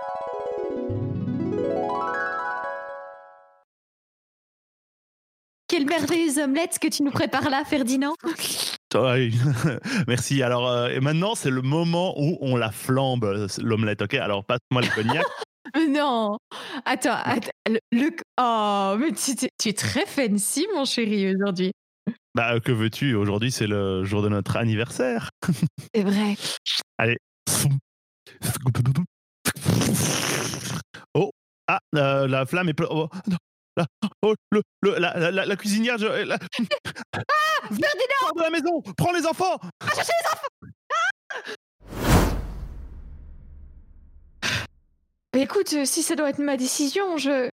Quelle 5.72 5.86
merveilleuse 5.86 6.36
omelette 6.36 6.78
que 6.78 6.88
tu 6.88 7.02
nous 7.02 7.10
prépares 7.10 7.48
là, 7.48 7.64
Ferdinand. 7.64 8.12
Merci. 10.06 10.42
Alors, 10.42 10.68
euh, 10.68 10.90
et 10.90 11.00
maintenant, 11.00 11.34
c'est 11.34 11.48
le 11.48 11.62
moment 11.62 12.12
où 12.20 12.36
on 12.42 12.56
la 12.56 12.70
flambe, 12.70 13.24
euh, 13.24 13.48
l'omelette, 13.62 14.02
ok? 14.02 14.12
Alors, 14.12 14.44
passe-moi 14.44 14.82
le 14.82 14.88
cognac. 14.94 15.24
Mais 15.74 15.86
Non 15.86 16.36
Attends, 16.84 17.16
attends 17.24 17.48
le, 17.70 17.78
le- 17.90 18.10
Oh, 18.38 18.96
mais 18.98 19.12
tu, 19.12 19.34
tu- 19.34 19.48
tu 19.58 19.68
es 19.70 19.72
très 19.72 20.04
fancy, 20.04 20.66
mon 20.74 20.84
chéri, 20.84 21.34
aujourd'hui. 21.34 21.72
bah, 22.34 22.60
que 22.60 22.72
veux-tu? 22.72 23.14
Aujourd'hui, 23.14 23.50
c'est 23.50 23.66
le 23.66 24.04
jour 24.04 24.20
de 24.20 24.28
notre 24.28 24.56
anniversaire. 24.58 25.30
C'est 25.94 26.02
vrai. 26.02 26.36
Oh, 31.14 31.30
ah, 31.68 31.78
euh, 31.94 32.26
la 32.28 32.44
flamme 32.44 32.68
est. 32.68 32.78
Oh, 32.90 33.08
non, 33.26 33.36
la, 33.76 33.86
oh, 34.22 34.34
le, 34.50 34.62
le- 34.82 34.98
la, 34.98 35.30
la- 35.30 35.46
la- 35.46 35.56
cuisinière. 35.56 35.98
je- 35.98 36.06
la- 36.06 36.38
Ferdinand 36.38 38.20
Sors 38.20 38.34
de 38.34 38.42
la 38.42 38.50
maison 38.50 38.82
Prends 38.96 39.12
les 39.12 39.26
enfants 39.26 39.58
Va 39.80 39.94
chercher 39.94 40.12
les 40.22 40.28
enfants 40.32 40.48
Ah 45.32 45.38
Écoute, 45.38 45.72
euh, 45.72 45.84
si 45.84 46.02
ça 46.02 46.14
doit 46.14 46.28
être 46.30 46.38
ma 46.38 46.56
décision, 46.56 47.16
je. 47.16 47.48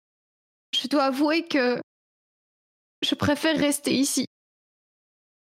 Je 0.81 0.89
dois 0.89 1.05
avouer 1.07 1.47
que. 1.47 1.81
Je 3.03 3.15
préfère 3.15 3.59
rester 3.59 3.93
ici. 3.95 4.27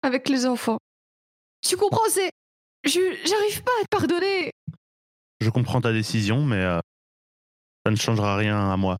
Avec 0.03 0.29
les 0.29 0.47
enfants. 0.47 0.79
Tu 1.67 1.77
comprends, 1.77 2.09
c'est. 2.09 2.31
Je 2.85 3.01
j'arrive 3.27 3.63
pas 3.63 3.73
à 3.81 3.85
te 3.85 3.89
pardonner. 3.91 4.53
Je 5.41 5.51
comprends 5.51 5.81
ta 5.81 5.93
décision, 5.93 6.45
mais 6.45 6.57
euh, 6.63 6.79
ça 7.85 7.91
ne 7.91 7.97
changera 7.97 8.37
rien 8.37 8.71
à 8.73 8.77
moi. 8.77 8.97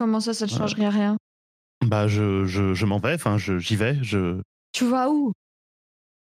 Comment 0.00 0.20
ça, 0.20 0.32
ça 0.32 0.46
ne 0.46 0.50
changerait 0.50 0.88
rien? 0.88 1.18
Bah, 1.84 2.08
je, 2.08 2.46
je, 2.46 2.72
je 2.72 2.86
m'en 2.86 2.98
vais, 2.98 3.12
enfin, 3.12 3.36
je- 3.36 3.58
j'y 3.58 3.76
vais. 3.76 4.02
Je, 4.02 4.40
Tu 4.72 4.86
vas 4.86 5.10
où? 5.10 5.32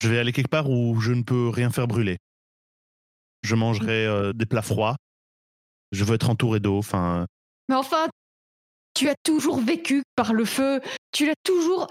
Je 0.03 0.09
vais 0.09 0.19
aller 0.19 0.31
quelque 0.31 0.51
part 0.51 0.69
où 0.69 0.99
je 1.01 1.11
ne 1.11 1.23
peux 1.23 1.49
rien 1.49 1.71
faire 1.71 1.87
brûler. 1.87 2.17
Je 3.41 3.55
mangerai 3.55 4.05
euh, 4.05 4.31
des 4.31 4.45
plats 4.45 4.61
froids. 4.61 4.95
Je 5.91 6.03
veux 6.03 6.13
être 6.13 6.29
entouré 6.29 6.59
d'eau. 6.59 6.77
Enfin, 6.77 7.25
Mais 7.67 7.73
enfin, 7.75 8.09
tu 8.93 9.09
as 9.09 9.15
toujours 9.23 9.59
vécu 9.59 10.03
par 10.15 10.33
le 10.33 10.45
feu. 10.45 10.79
Tu 11.11 11.25
l'as 11.25 11.33
toujours. 11.43 11.87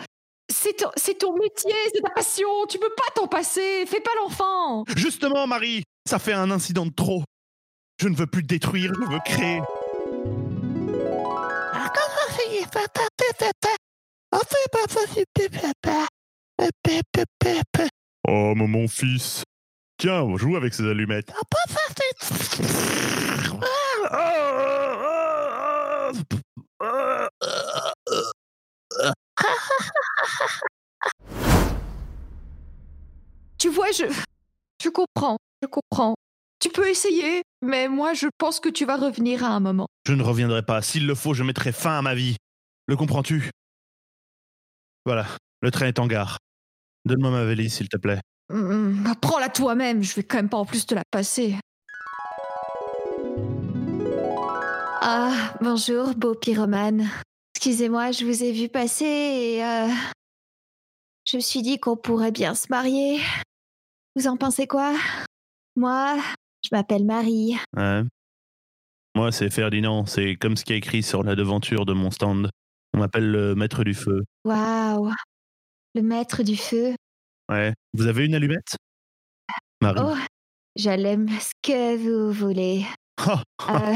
C'est 0.53 0.75
ton, 0.77 0.91
c'est 0.95 1.19
ton 1.19 1.37
métier, 1.37 1.75
c'est 1.93 2.01
ta 2.01 2.11
passion. 2.11 2.47
Tu 2.69 2.79
peux 2.79 2.95
pas 2.97 3.13
t'en 3.21 3.27
passer. 3.27 3.87
Fais 3.87 4.01
pas 4.01 4.11
l'enfant. 4.23 4.85
Justement, 4.97 5.49
Marie, 5.49 5.83
ça 6.09 6.21
fait 6.21 6.33
un 6.33 6.53
incident 6.53 6.87
de 6.87 6.93
trop. 6.93 7.25
Je 8.01 8.07
ne 8.07 8.15
veux 8.15 8.27
plus 8.29 8.45
détruire, 8.45 8.93
je 8.95 9.13
veux 9.13 9.21
créer. 9.25 9.61
Oh, 18.29 18.55
mon 18.55 18.89
fils. 18.89 19.45
Tiens, 19.99 20.23
on 20.23 20.37
joue 20.37 20.57
avec 20.57 20.75
ces 20.75 20.89
allumettes. 20.89 21.33
Tu 33.59 33.69
vois, 33.69 33.91
je. 33.93 34.05
Je 34.83 34.89
comprends. 34.89 35.37
Je 35.63 35.69
comprends. 35.69 36.15
Tu 36.59 36.69
peux 36.69 36.89
essayer, 36.89 37.43
mais 37.61 37.89
moi, 37.89 38.15
je 38.15 38.27
pense 38.39 38.61
que 38.61 38.69
tu 38.69 38.85
vas 38.85 38.97
revenir 38.97 39.45
à 39.45 39.49
un 39.49 39.61
moment. 39.61 39.87
Je 40.07 40.13
ne 40.15 40.23
reviendrai 40.23 40.63
pas. 40.63 40.83
S'il 40.83 41.07
le 41.07 41.15
faut, 41.15 41.35
je 41.35 41.43
mettrai 41.43 41.73
fin 41.73 41.99
à 41.99 42.03
ma 42.03 42.15
vie. 42.15 42.37
Le 42.93 42.97
comprends-tu? 42.99 43.49
Voilà, 45.07 45.27
le 45.63 45.71
train 45.71 45.87
est 45.87 45.99
en 45.99 46.07
gare. 46.07 46.37
Donne-moi 47.07 47.31
ma 47.31 47.43
valise, 47.43 47.73
s'il 47.73 47.89
te 47.89 47.97
plaît. 47.97 48.21
Hum, 48.51 49.03
bah, 49.03 49.15
Prends-la 49.19 49.49
toi-même. 49.49 50.03
Je 50.03 50.15
vais 50.15 50.23
quand 50.23 50.37
même 50.37 50.51
pas 50.51 50.59
en 50.59 50.67
plus 50.67 50.85
te 50.85 50.95
la 50.95 51.01
passer. 51.11 51.57
Ah, 55.01 55.55
bonjour, 55.63 56.15
beau 56.17 56.35
pyromane. 56.35 57.09
Excusez-moi, 57.57 58.13
je 58.13 58.27
vous 58.27 58.45
ai 58.45 58.53
vu 58.53 58.69
passer 58.69 59.07
et 59.07 59.65
euh, 59.65 59.89
je 61.25 61.39
me 61.39 61.41
suis 61.41 61.63
dit 61.63 61.79
qu'on 61.81 61.97
pourrait 61.97 62.31
bien 62.31 62.55
se 62.55 62.67
marier. 62.69 63.23
Vous 64.17 64.27
en 64.27 64.37
pensez 64.37 64.67
quoi? 64.67 64.95
Moi, 65.77 66.19
je 66.63 66.69
m'appelle 66.73 67.07
Marie. 67.07 67.57
Ouais. 67.75 68.03
Moi, 69.17 69.33
c'est 69.33 69.49
Ferdinand. 69.49 70.05
C'est 70.05 70.37
comme 70.37 70.59
ce 70.59 70.65
qui 70.67 70.75
est 70.75 70.79
écrit 70.79 71.03
sur 71.03 71.23
la 71.23 71.35
devanture 71.35 71.87
de 71.87 71.95
mon 71.95 72.11
stand. 72.11 72.51
On 72.95 72.99
m'appelle 72.99 73.31
le 73.31 73.55
maître 73.55 73.85
du 73.85 73.95
feu. 73.95 74.25
Waouh, 74.45 75.13
le 75.95 76.03
maître 76.03 76.43
du 76.43 76.57
feu. 76.57 76.95
Ouais. 77.51 77.73
Vous 77.95 78.07
avez 78.07 78.27
une 78.27 78.35
allumette? 78.35 78.77
Marie. 79.81 80.01
Oh, 80.03 80.17
j'allume 80.77 81.29
ce 81.29 81.51
que 81.63 81.97
vous 81.97 82.33
voulez. 82.33 82.85
Oh, 83.27 83.37
Euh, 83.71 83.95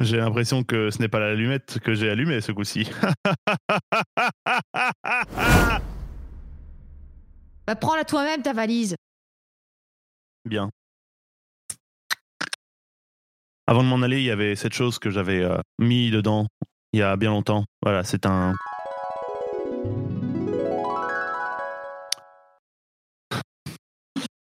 j'ai 0.00 0.16
l'impression 0.16 0.64
que 0.64 0.90
ce 0.90 0.98
n'est 0.98 1.08
pas 1.08 1.18
l'allumette 1.20 1.78
que 1.80 1.94
j'ai 1.94 2.08
allumée 2.08 2.40
ce 2.40 2.52
coup-ci. 2.52 2.88
bah, 7.66 7.76
prends-la 7.78 8.04
toi-même, 8.04 8.42
ta 8.42 8.52
valise. 8.52 8.96
Bien. 10.44 10.70
Avant 13.66 13.82
de 13.82 13.88
m'en 13.88 14.00
aller, 14.02 14.18
il 14.18 14.24
y 14.24 14.30
avait 14.30 14.56
cette 14.56 14.72
chose 14.72 14.98
que 14.98 15.10
j'avais 15.10 15.42
euh, 15.42 15.58
mis 15.78 16.10
dedans 16.10 16.46
il 16.92 17.00
y 17.00 17.02
a 17.02 17.16
bien 17.16 17.30
longtemps. 17.30 17.64
Voilà, 17.82 18.04
c'est 18.04 18.26
un. 18.26 18.54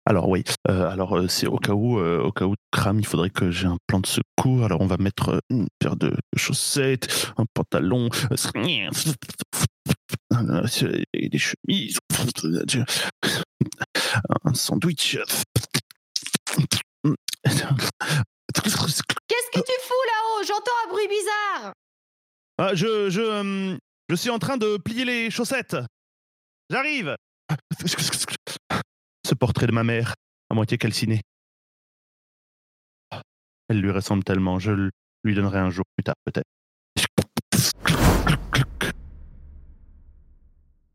Alors 0.05 0.29
oui, 0.29 0.45
euh, 0.69 0.89
alors 0.89 1.17
euh, 1.17 1.27
c'est 1.27 1.47
au 1.47 1.57
cas 1.57 1.73
où, 1.73 1.99
euh, 1.99 2.21
au 2.21 2.31
cas 2.31 2.45
où 2.45 2.55
tu 2.55 2.61
crames, 2.71 2.97
il 2.99 3.05
faudrait 3.05 3.29
que 3.29 3.51
j'ai 3.51 3.67
un 3.67 3.75
plan 3.87 3.99
de 3.99 4.05
secours. 4.05 4.63
Alors 4.63 4.79
on 4.79 4.87
va 4.87 4.95
mettre 4.97 5.31
euh, 5.31 5.39
une 5.49 5.67
paire 5.79 5.97
de 5.97 6.15
chaussettes, 6.37 7.33
un 7.37 7.43
pantalon, 7.53 8.07
des 11.13 11.37
chemises, 11.37 11.99
un 14.45 14.53
sandwich. 14.53 15.17
Qu'est-ce 19.27 19.51
que 19.51 19.59
tu 19.59 19.73
fous 19.81 20.05
là-haut? 20.07 20.43
J'entends 20.47 20.71
un 20.85 20.89
bruit 20.89 21.07
bizarre. 21.09 21.73
Ah, 22.57 22.73
je, 22.73 23.09
je, 23.09 23.21
euh, 23.21 23.77
je 24.09 24.15
suis 24.15 24.31
en 24.31 24.39
train 24.39 24.57
de 24.57 24.77
plier 24.77 25.05
les 25.05 25.29
chaussettes. 25.29 25.77
J'arrive. 26.69 27.15
Ce 29.25 29.35
portrait 29.35 29.67
de 29.67 29.71
ma 29.71 29.83
mère, 29.83 30.15
à 30.49 30.55
moitié 30.55 30.77
calciné. 30.77 31.21
Elle 33.69 33.79
lui 33.79 33.91
ressemble 33.91 34.23
tellement. 34.23 34.59
Je 34.59 34.89
lui 35.23 35.35
donnerai 35.35 35.59
un 35.59 35.69
jour 35.69 35.85
plus 35.95 36.03
tard, 36.03 36.15
peut-être. 36.25 36.47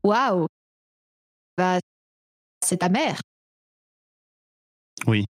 Waouh. 0.02 0.46
Bah, 1.56 1.78
c'est 2.64 2.78
ta 2.78 2.88
mère. 2.88 3.20
Oui. 5.06 5.26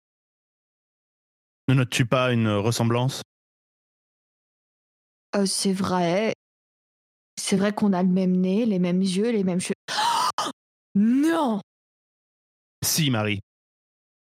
Ne 1.68 1.74
notes-tu 1.74 2.06
pas 2.06 2.32
une 2.32 2.48
ressemblance? 2.48 3.22
Euh, 5.36 5.46
c'est 5.46 5.74
vrai. 5.74 6.34
C'est 7.40 7.56
vrai 7.56 7.74
qu'on 7.74 7.94
a 7.94 8.04
le 8.04 8.10
même 8.10 8.36
nez, 8.36 8.66
les 8.66 8.80
mêmes 8.80 9.02
yeux, 9.02 9.32
les 9.32 9.44
mêmes 9.44 9.62
cheveux. 9.62 9.74
non 10.96 11.62
Si, 12.84 13.10
Marie. 13.10 13.40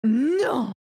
Non 0.04 0.72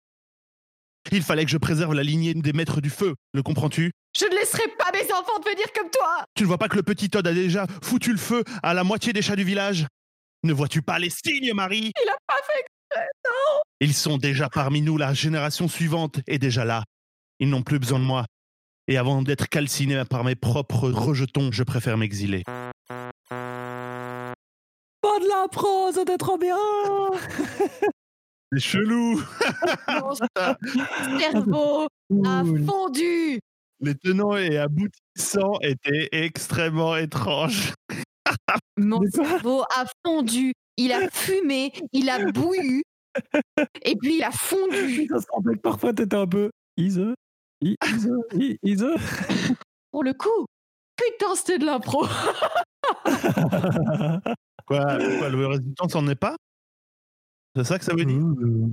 Il 1.11 1.23
fallait 1.23 1.45
que 1.45 1.51
je 1.51 1.57
préserve 1.57 1.93
la 1.93 2.03
lignée 2.03 2.33
des 2.33 2.53
maîtres 2.53 2.81
du 2.81 2.89
feu. 2.89 3.15
Le 3.33 3.43
comprends-tu? 3.43 3.91
Je 4.17 4.25
ne 4.25 4.35
laisserai 4.35 4.67
pas 4.77 4.91
mes 4.91 5.11
enfants 5.11 5.39
devenir 5.39 5.71
comme 5.73 5.89
toi 5.89 6.25
Tu 6.35 6.43
ne 6.43 6.47
vois 6.47 6.57
pas 6.57 6.67
que 6.67 6.75
le 6.75 6.83
petit 6.83 7.09
Todd 7.09 7.25
a 7.27 7.33
déjà 7.33 7.65
foutu 7.83 8.11
le 8.11 8.17
feu 8.17 8.43
à 8.61 8.73
la 8.73 8.83
moitié 8.83 9.13
des 9.13 9.21
chats 9.21 9.35
du 9.35 9.43
village? 9.43 9.85
Ne 10.43 10.53
vois-tu 10.53 10.81
pas 10.81 10.99
les 10.99 11.09
signes, 11.09 11.53
Marie? 11.53 11.91
Il 12.03 12.09
a 12.09 12.17
pas 12.27 12.39
fait 12.45 12.65
Ils 13.79 13.93
sont 13.93 14.17
déjà 14.17 14.49
parmi 14.49 14.81
nous, 14.81 14.97
la 14.97 15.13
génération 15.13 15.67
suivante 15.67 16.19
est 16.27 16.39
déjà 16.39 16.65
là. 16.65 16.83
Ils 17.39 17.49
n'ont 17.49 17.63
plus 17.63 17.79
besoin 17.79 17.99
de 17.99 18.05
moi. 18.05 18.25
Et 18.91 18.97
avant 18.97 19.21
d'être 19.21 19.47
calciné 19.47 20.03
par 20.03 20.25
mes 20.25 20.35
propres 20.35 20.89
rejetons, 20.89 21.49
je 21.53 21.63
préfère 21.63 21.97
m'exiler. 21.97 22.43
Pas 23.29 23.29
de 25.17 25.29
l'impro, 25.29 25.93
c'était 25.93 26.17
trop 26.17 26.37
bien. 26.37 26.57
C'est 28.51 28.59
chelou 28.59 29.23
Mon 29.87 30.13
cerveau 31.21 31.87
a 32.25 32.43
fondu. 32.67 33.39
Les 33.79 33.95
tenants 33.95 34.35
et 34.35 34.57
aboutissants 34.57 35.57
étaient 35.61 36.09
extrêmement 36.11 36.97
étranges. 36.97 37.71
Mon 38.75 39.09
cerveau 39.09 39.63
a 39.73 39.85
fondu, 40.05 40.51
il 40.75 40.91
a 40.91 41.09
fumé, 41.09 41.71
il 41.93 42.09
a 42.09 42.29
bouillu, 42.29 42.83
et 43.85 43.95
puis 43.95 44.17
il 44.17 44.23
a 44.23 44.31
fondu. 44.31 45.07
Ça 45.07 45.19
que 45.45 45.59
parfois 45.59 45.93
t'étais 45.93 46.17
un 46.17 46.27
peu 46.27 46.51
Ise, 46.75 47.13
I- 47.61 47.75
Ise, 47.85 48.09
I- 48.33 48.57
Ise. 48.63 48.85
Pour 49.91 50.03
le 50.03 50.13
coup, 50.13 50.45
putain, 50.95 51.35
c'était 51.35 51.59
de 51.59 51.65
l'impro. 51.65 52.05
Quoi, 54.67 54.79
quoi 54.97 55.29
le 55.29 55.47
résultat 55.47 55.89
s'en 55.89 56.07
est 56.07 56.15
pas? 56.15 56.35
C'est 57.55 57.65
ça 57.65 57.77
que 57.77 57.83
ça 57.83 57.93
veut 57.93 58.05
dire 58.05 58.17
Ouh. 58.17 58.71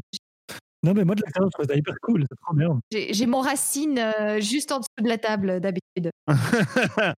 Non 0.84 0.94
mais 0.94 1.04
moi 1.04 1.16
de 1.16 1.22
l'extérieur 1.22 1.50
je 1.50 1.56
trouve 1.56 1.66
ça 1.66 1.74
hyper 1.76 1.94
cool, 2.02 2.24
c'est 2.30 2.38
trop 2.40 2.54
bien. 2.54 2.78
J'ai 2.92 3.12
j'ai 3.12 3.26
mon 3.26 3.40
racine 3.40 3.98
euh, 3.98 4.40
juste 4.40 4.70
en 4.70 4.78
dessous 4.78 4.88
de 5.02 5.08
la 5.08 5.18
table 5.18 5.60
d'habitude. 5.60 6.10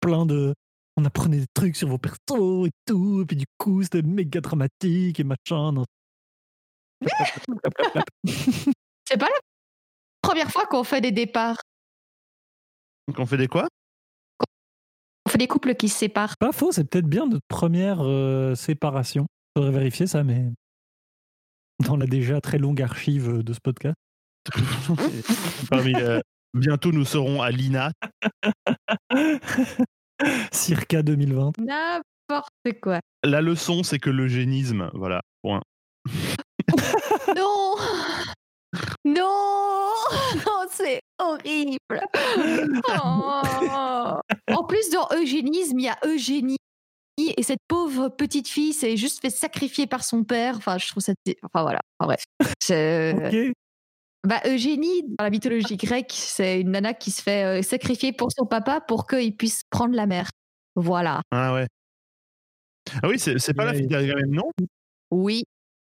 Plein 0.00 0.26
de... 0.26 0.52
On 0.96 1.04
apprenait 1.04 1.38
des 1.38 1.46
trucs 1.54 1.76
sur 1.76 1.86
vos 1.88 1.98
persos 1.98 2.66
et 2.66 2.70
tout, 2.86 3.20
et 3.22 3.24
puis 3.24 3.36
du 3.36 3.44
coup 3.56 3.82
c'était 3.84 4.02
méga 4.02 4.40
dramatique 4.40 5.20
et 5.20 5.24
machin. 5.24 5.70
non. 5.72 5.84
C'est 9.06 9.18
pas 9.18 9.26
la 9.26 9.38
première 10.22 10.50
fois 10.50 10.66
qu'on 10.66 10.84
fait 10.84 11.00
des 11.00 11.12
départs. 11.12 11.60
Donc 13.08 13.18
on 13.18 13.26
fait 13.26 13.36
des 13.36 13.48
quoi? 13.48 13.68
On 15.26 15.30
fait 15.30 15.38
des 15.38 15.48
couples 15.48 15.74
qui 15.74 15.88
se 15.88 15.98
séparent. 15.98 16.36
Pas 16.38 16.52
faux, 16.52 16.72
c'est 16.72 16.84
peut-être 16.84 17.06
bien 17.06 17.26
notre 17.26 17.46
première 17.48 18.00
euh, 18.00 18.54
séparation. 18.54 19.26
Faudrait 19.56 19.72
vérifier 19.72 20.06
ça, 20.06 20.24
mais 20.24 20.46
dans 21.86 21.96
la 21.96 22.06
déjà 22.06 22.40
très 22.40 22.58
longue 22.58 22.80
archive 22.80 23.42
de 23.42 23.52
ce 23.52 23.60
podcast. 23.60 23.96
Parmi, 25.70 25.94
euh, 25.94 26.20
Bientôt 26.54 26.92
nous 26.92 27.06
serons 27.06 27.40
à 27.40 27.50
l'INA. 27.50 27.92
Circa 30.52 31.02
2020. 31.02 31.52
N'importe 31.58 32.80
quoi. 32.82 33.00
La 33.24 33.40
leçon, 33.40 33.82
c'est 33.82 33.98
que 33.98 34.10
l'eugénisme, 34.10 34.90
voilà, 34.92 35.22
point. 35.42 35.62
Non 37.34 37.76
Non, 39.04 40.66
c'est 40.70 41.00
horrible 41.18 42.00
Oh. 42.88 44.20
En 44.52 44.64
plus, 44.64 44.90
dans 44.90 45.08
eugénisme, 45.14 45.78
il 45.78 45.84
y 45.84 45.88
a 45.88 45.98
Eugénie. 46.04 46.56
Et 47.18 47.42
cette 47.42 47.60
pauvre 47.68 48.08
petite 48.08 48.48
fille 48.48 48.72
s'est 48.72 48.96
juste 48.96 49.20
fait 49.20 49.30
sacrifier 49.30 49.86
par 49.86 50.02
son 50.02 50.24
père. 50.24 50.56
Enfin, 50.56 50.78
je 50.78 50.88
trouve 50.88 51.02
ça. 51.02 51.12
Enfin, 51.42 51.62
voilà. 51.62 51.80
Enfin, 51.98 52.14
bref. 52.14 52.24
C'est- 52.60 53.14
Ok. 53.48 53.52
Bah, 54.26 54.40
Eugénie, 54.46 55.02
dans 55.18 55.24
la 55.24 55.30
mythologie 55.30 55.76
grecque, 55.76 56.12
c'est 56.14 56.60
une 56.60 56.70
nana 56.70 56.94
qui 56.94 57.10
se 57.10 57.20
fait 57.22 57.44
euh, 57.60 57.62
sacrifier 57.62 58.12
pour 58.12 58.30
son 58.30 58.46
papa 58.46 58.80
pour 58.80 59.06
qu'il 59.08 59.36
puisse 59.36 59.62
prendre 59.68 59.94
la 59.96 60.06
mer. 60.06 60.30
Voilà. 60.76 61.22
Ah 61.32 61.52
ouais. 61.54 61.66
Ah 63.02 63.08
oui, 63.08 63.18
c'est 63.18 63.54
pas 63.54 63.64
la 63.64 63.74
fille 63.74 63.86
derrière 63.88 64.16
même, 64.16 64.30
non 64.30 64.50
Oui, 65.10 65.42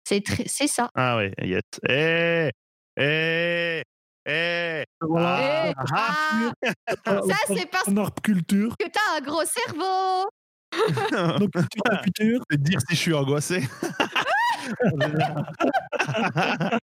c'est 0.06 0.22
ça. 0.66 0.88
Ah 0.94 1.16
ouais, 1.16 1.32
yes. 1.42 1.62
Eh 1.88 2.50
Eh 2.98 3.82
Eh 4.26 4.84
Voilà. 5.00 5.68
Eh, 5.70 5.74
ah, 5.92 6.52
ça, 7.28 7.36
c'est 7.46 7.70
parce 7.70 7.86
culture. 8.22 8.74
que 8.78 8.88
t'as 8.88 9.18
un 9.18 9.20
gros 9.20 9.44
cerveau 9.44 10.28
Donc, 11.38 11.50
culture. 12.02 12.40
Je 12.50 12.56
vais 12.56 12.62
te 12.62 12.68
dire 12.68 12.80
si 12.88 12.96
je 12.96 13.00
suis 13.00 13.14
angoissé. 13.14 13.62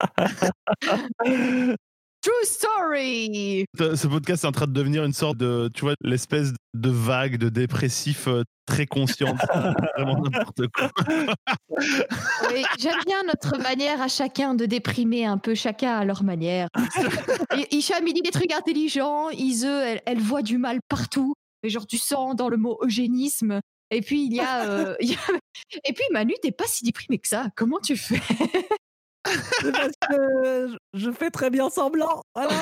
True 2.26 2.32
story 2.44 3.66
Ce 3.78 4.06
podcast 4.08 4.42
est 4.42 4.46
en 4.48 4.52
train 4.52 4.66
de 4.66 4.72
devenir 4.72 5.04
une 5.04 5.12
sorte 5.12 5.36
de, 5.36 5.70
tu 5.72 5.82
vois, 5.82 5.94
l'espèce 6.02 6.52
de 6.74 6.90
vague 6.90 7.36
de 7.36 7.48
dépressif 7.48 8.26
euh, 8.26 8.42
très 8.66 8.84
consciente. 8.84 9.38
Vraiment 9.96 10.20
n'importe 10.22 10.62
quoi. 10.74 10.90
Oui, 12.50 12.64
J'aime 12.80 12.98
bien 13.06 13.22
notre 13.28 13.58
manière 13.58 14.02
à 14.02 14.08
chacun 14.08 14.54
de 14.54 14.66
déprimer 14.66 15.24
un 15.24 15.38
peu, 15.38 15.54
chacun 15.54 15.98
à 15.98 16.04
leur 16.04 16.24
manière. 16.24 16.66
Hicham, 17.70 18.04
il 18.04 18.12
dit 18.12 18.22
des 18.22 18.32
trucs 18.32 18.52
intelligents, 18.52 19.30
Ise, 19.30 19.62
elle, 19.64 20.02
elle 20.04 20.18
voit 20.18 20.42
du 20.42 20.58
mal 20.58 20.80
partout. 20.88 21.34
Et 21.62 21.68
genre, 21.68 21.86
tu 21.86 21.96
sens 21.96 22.34
dans 22.34 22.48
le 22.48 22.56
mot 22.56 22.76
eugénisme. 22.82 23.60
Et 23.92 24.00
puis, 24.00 24.24
il 24.26 24.34
y 24.34 24.40
a. 24.40 24.64
euh, 24.68 24.96
il 25.00 25.10
y 25.10 25.14
a- 25.14 25.78
Et 25.88 25.92
puis, 25.92 26.04
Manu, 26.10 26.34
t'es 26.42 26.50
pas 26.50 26.66
si 26.66 26.84
déprimé 26.84 27.18
que 27.18 27.28
ça. 27.28 27.46
Comment 27.56 27.78
tu 27.78 27.96
fais? 27.96 28.20
C'est 29.60 29.72
parce 29.72 29.92
que 30.10 30.76
je- 30.94 31.10
fais 31.12 31.30
très 31.30 31.50
bien 31.50 31.70
semblant. 31.70 32.22
Voilà. 32.34 32.52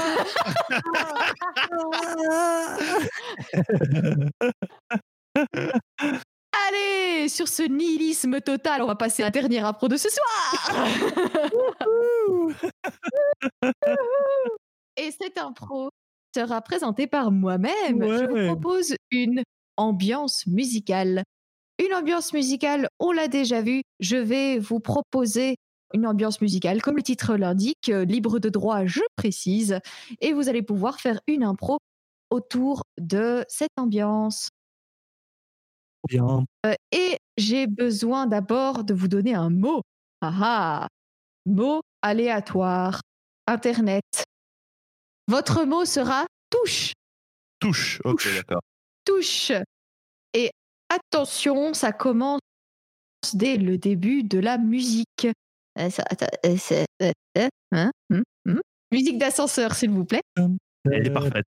Allez, 6.68 7.28
sur 7.28 7.48
ce 7.48 7.62
nihilisme 7.62 8.40
total, 8.40 8.82
on 8.82 8.86
va 8.86 8.94
passer 8.94 9.22
à 9.22 9.26
la 9.26 9.30
dernière 9.30 9.66
impro 9.66 9.88
de 9.88 9.96
ce 9.96 10.08
soir. 10.08 10.86
Et 14.96 15.10
cette 15.10 15.38
impro 15.38 15.90
sera 16.34 16.60
présentée 16.62 17.06
par 17.06 17.30
moi-même. 17.32 18.02
Je 18.02 18.24
vous 18.26 18.46
propose 18.46 18.94
une 19.10 19.42
ambiance 19.76 20.46
musicale. 20.46 21.24
Une 21.84 21.92
ambiance 21.92 22.32
musicale, 22.32 22.88
on 23.00 23.10
l'a 23.10 23.26
déjà 23.26 23.60
vu. 23.60 23.82
Je 23.98 24.16
vais 24.16 24.58
vous 24.58 24.78
proposer 24.78 25.56
une 25.92 26.06
ambiance 26.06 26.40
musicale, 26.40 26.82
comme 26.82 26.96
le 26.96 27.02
titre 27.02 27.36
l'indique, 27.36 27.88
euh, 27.88 28.04
libre 28.04 28.38
de 28.38 28.48
droit, 28.48 28.86
je 28.86 29.02
précise. 29.16 29.78
Et 30.20 30.32
vous 30.32 30.48
allez 30.48 30.62
pouvoir 30.62 31.00
faire 31.00 31.20
une 31.26 31.44
impro 31.44 31.78
autour 32.30 32.84
de 32.98 33.44
cette 33.48 33.70
ambiance. 33.76 34.48
Bien. 36.08 36.44
Euh, 36.66 36.74
et 36.92 37.18
j'ai 37.36 37.66
besoin 37.66 38.26
d'abord 38.26 38.84
de 38.84 38.94
vous 38.94 39.08
donner 39.08 39.34
un 39.34 39.50
mot. 39.50 39.82
Ah 40.20 40.32
ah 40.42 40.88
Mot 41.46 41.82
aléatoire. 42.02 43.00
Internet. 43.46 44.24
Votre 45.28 45.64
mot 45.64 45.84
sera 45.84 46.26
touche. 46.50 46.92
Touche. 47.60 48.00
Ok, 48.04 48.26
d'accord. 48.34 48.60
Touche. 49.04 49.52
Et 50.32 50.50
attention, 50.88 51.74
ça 51.74 51.92
commence 51.92 52.40
dès 53.32 53.56
le 53.56 53.78
début 53.78 54.22
de 54.22 54.38
la 54.38 54.58
musique. 54.58 55.28
Musique 58.92 59.18
d'ascenseur, 59.18 59.74
s'il 59.74 59.90
vous 59.90 60.04
plaît. 60.04 60.22
Elle 60.84 61.06
est 61.06 61.10
parfaite. 61.10 61.46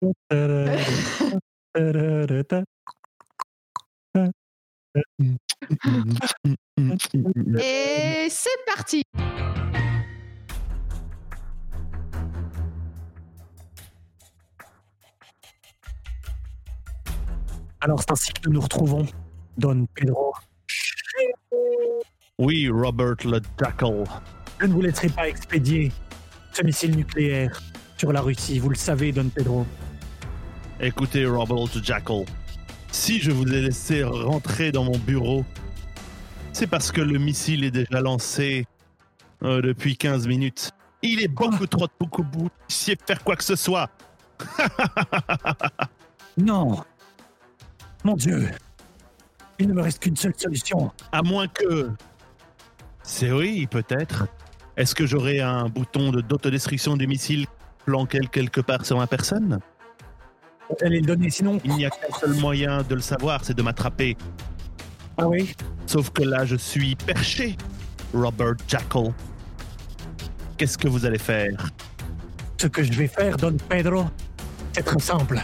Et 7.58 8.28
c'est 8.30 8.64
parti. 8.66 9.02
Alors 17.80 18.00
c'est 18.00 18.10
ainsi 18.10 18.32
que 18.32 18.48
nous 18.48 18.54
nous 18.54 18.60
retrouvons, 18.60 19.06
Don 19.58 19.86
Pedro. 19.94 20.32
Oui, 22.38 22.68
Robert 22.68 23.16
le 23.24 23.40
Jackal. 23.58 24.04
Je 24.60 24.66
ne 24.66 24.72
vous 24.74 24.82
laisserai 24.82 25.08
pas 25.08 25.26
expédier 25.26 25.90
ce 26.52 26.62
missile 26.62 26.94
nucléaire 26.94 27.62
sur 27.96 28.12
la 28.12 28.20
Russie, 28.20 28.58
vous 28.58 28.68
le 28.68 28.74
savez, 28.74 29.10
Don 29.10 29.30
Pedro. 29.30 29.64
Écoutez, 30.78 31.24
Robert 31.24 31.64
le 31.74 31.82
Jackal. 31.82 32.26
Si 32.92 33.20
je 33.20 33.30
vous 33.30 33.46
ai 33.50 33.62
laissé 33.62 34.04
rentrer 34.04 34.70
dans 34.70 34.84
mon 34.84 34.98
bureau, 34.98 35.46
c'est 36.52 36.66
parce 36.66 36.92
que 36.92 37.00
le 37.00 37.18
missile 37.18 37.64
est 37.64 37.70
déjà 37.70 38.02
lancé 38.02 38.66
euh, 39.42 39.62
depuis 39.62 39.96
15 39.96 40.28
minutes. 40.28 40.72
Il 41.00 41.22
est 41.22 41.28
beaucoup 41.28 41.66
trop 41.66 41.86
tôt 41.86 42.06
que 42.06 42.20
vous 42.20 42.50
puissiez 42.68 42.98
faire 43.06 43.24
quoi 43.24 43.36
que 43.36 43.44
ce 43.44 43.56
soit. 43.56 43.88
Non. 46.38 46.84
Mon 48.04 48.14
Dieu. 48.14 48.50
Il 49.58 49.68
ne 49.68 49.72
me 49.72 49.80
reste 49.80 50.00
qu'une 50.02 50.16
seule 50.16 50.34
solution. 50.36 50.92
À 51.12 51.22
moins 51.22 51.48
que. 51.48 51.90
C'est 53.06 53.30
oui, 53.30 53.68
peut-être. 53.70 54.26
Est-ce 54.76 54.94
que 54.94 55.06
j'aurai 55.06 55.40
un 55.40 55.68
bouton 55.68 56.10
de 56.10 56.20
d'autodestruction 56.20 56.96
du 56.96 57.06
missile 57.06 57.46
planqué 57.84 58.18
quelque 58.30 58.60
part 58.60 58.84
sur 58.84 58.98
ma 58.98 59.06
personne? 59.06 59.60
Vous 60.68 60.76
allez 60.84 61.00
le 61.00 61.06
donner, 61.06 61.30
sinon. 61.30 61.60
Il 61.64 61.76
n'y 61.76 61.86
a 61.86 61.90
qu'un 61.90 62.12
seul 62.18 62.34
moyen 62.34 62.82
de 62.82 62.96
le 62.96 63.00
savoir, 63.00 63.44
c'est 63.44 63.54
de 63.54 63.62
m'attraper. 63.62 64.16
Ah 65.16 65.28
oui 65.28 65.54
Sauf 65.86 66.10
que 66.10 66.24
là, 66.24 66.44
je 66.44 66.56
suis 66.56 66.96
perché, 66.96 67.56
Robert 68.12 68.56
Jackal. 68.66 69.14
Qu'est-ce 70.58 70.76
que 70.76 70.88
vous 70.88 71.06
allez 71.06 71.18
faire? 71.18 71.70
Ce 72.60 72.66
que 72.66 72.82
je 72.82 72.92
vais 72.92 73.08
faire, 73.08 73.36
Don 73.36 73.56
Pedro, 73.68 74.06
c'est 74.72 74.82
très 74.82 74.98
simple. 74.98 75.40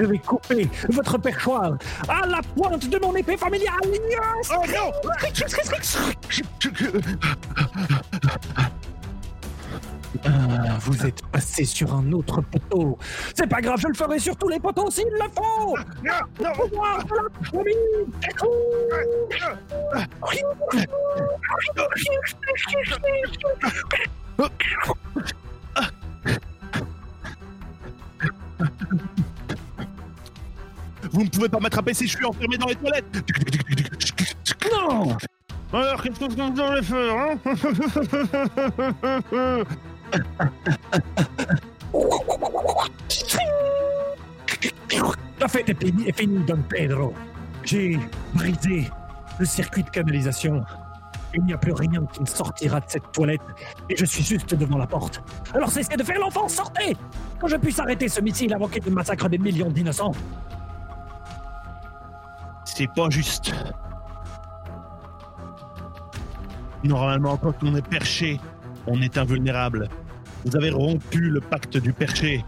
Je 0.00 0.06
vais 0.06 0.18
couper 0.18 0.66
votre 0.88 1.18
perchoir 1.18 1.74
à 2.08 2.26
la 2.26 2.40
pointe 2.56 2.88
de 2.88 2.98
mon 2.98 3.14
épée 3.14 3.36
familiale. 3.36 3.74
Yes 3.84 4.50
Oh 4.50 4.64
non 4.66 4.90
Ah, 10.24 10.78
vous 10.80 11.06
êtes 11.06 11.22
passé 11.26 11.64
sur 11.64 11.94
un 11.94 12.12
autre 12.12 12.40
poteau. 12.40 12.98
C'est 13.34 13.46
pas 13.46 13.60
grave, 13.60 13.78
je 13.80 13.88
le 13.88 13.94
ferai 13.94 14.18
sur 14.18 14.36
tous 14.36 14.48
les 14.48 14.58
poteaux 14.58 14.90
s'il 14.90 15.04
le 15.04 15.28
faut. 15.34 15.76
Non, 16.02 16.12
non 16.42 16.52
Vous 31.12 31.24
ne 31.24 31.28
pouvez 31.28 31.48
pas 31.48 31.58
m'attraper 31.58 31.94
si 31.94 32.06
je 32.06 32.16
suis 32.16 32.24
enfermé 32.24 32.56
dans 32.56 32.66
les 32.66 32.76
toilettes 32.76 33.04
Non 34.72 35.16
Alors, 35.72 36.02
qu'est-ce 36.02 36.20
que 36.20 36.24
vous 36.24 36.60
allez 36.60 36.82
faire 36.82 37.16
hein 37.16 37.36
La 45.40 45.48
fête 45.48 45.68
est 45.70 45.84
finie, 45.84 46.08
est 46.08 46.16
finie, 46.18 46.44
Don 46.46 46.62
Pedro. 46.68 47.14
J'ai 47.64 47.98
brisé 48.34 48.88
le 49.38 49.44
circuit 49.46 49.82
de 49.82 49.90
canalisation. 49.90 50.62
Il 51.34 51.44
n'y 51.44 51.54
a 51.54 51.58
plus 51.58 51.72
rien 51.72 52.04
qui 52.12 52.20
me 52.20 52.26
sortira 52.26 52.80
de 52.80 52.86
cette 52.88 53.10
toilette 53.12 53.40
et 53.88 53.96
je 53.96 54.04
suis 54.04 54.24
juste 54.24 54.54
devant 54.54 54.78
la 54.78 54.86
porte. 54.86 55.22
Alors 55.54 55.70
cessez 55.70 55.96
de 55.96 56.02
faire 56.02 56.18
l'enfant, 56.18 56.48
sortez 56.48 56.96
Que 57.40 57.48
je 57.48 57.56
puisse 57.56 57.78
arrêter 57.78 58.08
ce 58.08 58.20
missile 58.20 58.52
avant 58.52 58.68
qu'il 58.68 58.84
ne 58.84 58.90
massacre 58.90 59.28
des 59.28 59.38
millions 59.38 59.70
d'innocents. 59.70 60.12
C'est 62.74 62.86
pas 62.86 63.10
juste. 63.10 63.52
Normalement, 66.84 67.36
quand 67.36 67.52
on 67.62 67.74
est 67.74 67.86
perché, 67.86 68.40
on 68.86 69.02
est 69.02 69.18
invulnérable. 69.18 69.88
Vous 70.44 70.56
avez 70.56 70.70
rompu 70.70 71.28
le 71.28 71.40
pacte 71.40 71.76
du 71.76 71.92
perché. 71.92 72.44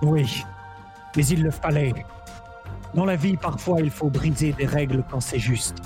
Oui, 0.00 0.42
mais 1.14 1.24
il 1.26 1.44
le 1.44 1.50
fallait. 1.50 1.92
Dans 2.94 3.04
la 3.04 3.14
vie, 3.14 3.36
parfois, 3.36 3.80
il 3.80 3.90
faut 3.90 4.08
briser 4.08 4.52
des 4.52 4.66
règles 4.66 5.04
quand 5.08 5.20
c'est 5.20 5.38
juste. 5.38 5.76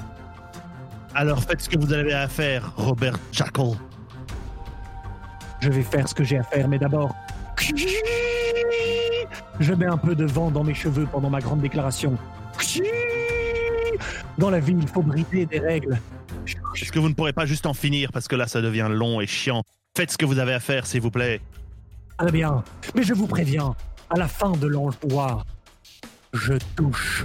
Alors 1.14 1.42
faites 1.42 1.62
ce 1.62 1.68
que 1.68 1.78
vous 1.78 1.92
avez 1.92 2.14
à 2.14 2.28
faire, 2.28 2.72
Robert 2.76 3.18
Jackal. 3.32 3.72
Je 5.60 5.70
vais 5.70 5.82
faire 5.82 6.08
ce 6.08 6.14
que 6.14 6.24
j'ai 6.24 6.38
à 6.38 6.44
faire, 6.44 6.68
mais 6.68 6.78
d'abord. 6.78 7.14
Je 9.58 9.72
mets 9.72 9.86
un 9.86 9.96
peu 9.96 10.14
de 10.14 10.24
vent 10.24 10.50
dans 10.50 10.62
mes 10.62 10.74
cheveux 10.74 11.06
pendant 11.10 11.30
ma 11.30 11.40
grande 11.40 11.60
déclaration. 11.60 12.16
Dans 14.38 14.50
la 14.50 14.60
vie, 14.60 14.76
il 14.78 14.88
faut 14.88 15.02
briser 15.02 15.46
des 15.46 15.58
règles. 15.58 15.98
Est-ce 16.80 16.92
que 16.92 16.98
vous 16.98 17.08
ne 17.08 17.14
pourrez 17.14 17.32
pas 17.32 17.46
juste 17.46 17.66
en 17.66 17.74
finir 17.74 18.12
parce 18.12 18.28
que 18.28 18.36
là, 18.36 18.46
ça 18.46 18.60
devient 18.60 18.88
long 18.90 19.20
et 19.20 19.26
chiant 19.26 19.62
Faites 19.96 20.10
ce 20.10 20.18
que 20.18 20.26
vous 20.26 20.38
avez 20.38 20.52
à 20.52 20.60
faire, 20.60 20.86
s'il 20.86 21.00
vous 21.00 21.10
plaît. 21.10 21.40
Très 22.18 22.30
bien, 22.30 22.62
mais 22.94 23.02
je 23.02 23.14
vous 23.14 23.26
préviens, 23.26 23.74
à 24.10 24.18
la 24.18 24.28
fin 24.28 24.52
de 24.52 24.66
l'ange 24.66 24.96
pouvoir, 24.96 25.44
je 26.32 26.54
touche. 26.76 27.24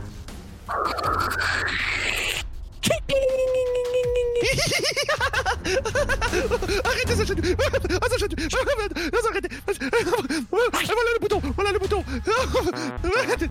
Arrêtez 6.83 7.15
ça, 7.15 7.25
chatu 7.25 7.55
Ah, 7.59 7.65
ça, 7.71 7.79
Ah, 7.91 9.17
ça, 9.21 9.29
arrêtez 9.29 9.49
Voilà 10.49 11.11
le 11.13 11.19
bouton 11.19 11.41
Voilà 11.55 11.71
le 11.71 11.79
bouton 11.79 12.03
Arrêtez 13.03 13.49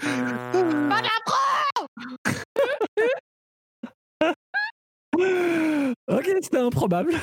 Ok, 6.08 6.30
c'était 6.42 6.58
improbable. 6.58 7.14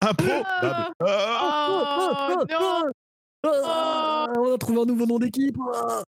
Improbable 0.00 0.92
Oh, 1.00 2.44
non. 2.50 2.90
Ah, 3.64 4.26
on 4.38 4.54
a 4.54 4.58
trouvé 4.58 4.80
un 4.80 4.84
nouveau 4.86 5.06
nom 5.06 5.18
d'équipe. 5.18 5.56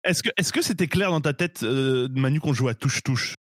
Est-ce 0.03 0.23
que 0.23 0.29
est-ce 0.37 0.51
que 0.51 0.61
c'était 0.61 0.87
clair 0.87 1.11
dans 1.11 1.21
ta 1.21 1.33
tête, 1.33 1.61
euh, 1.63 2.07
Manu, 2.15 2.39
qu'on 2.39 2.53
joue 2.53 2.67
à 2.69 2.73
touche-touche? 2.73 3.35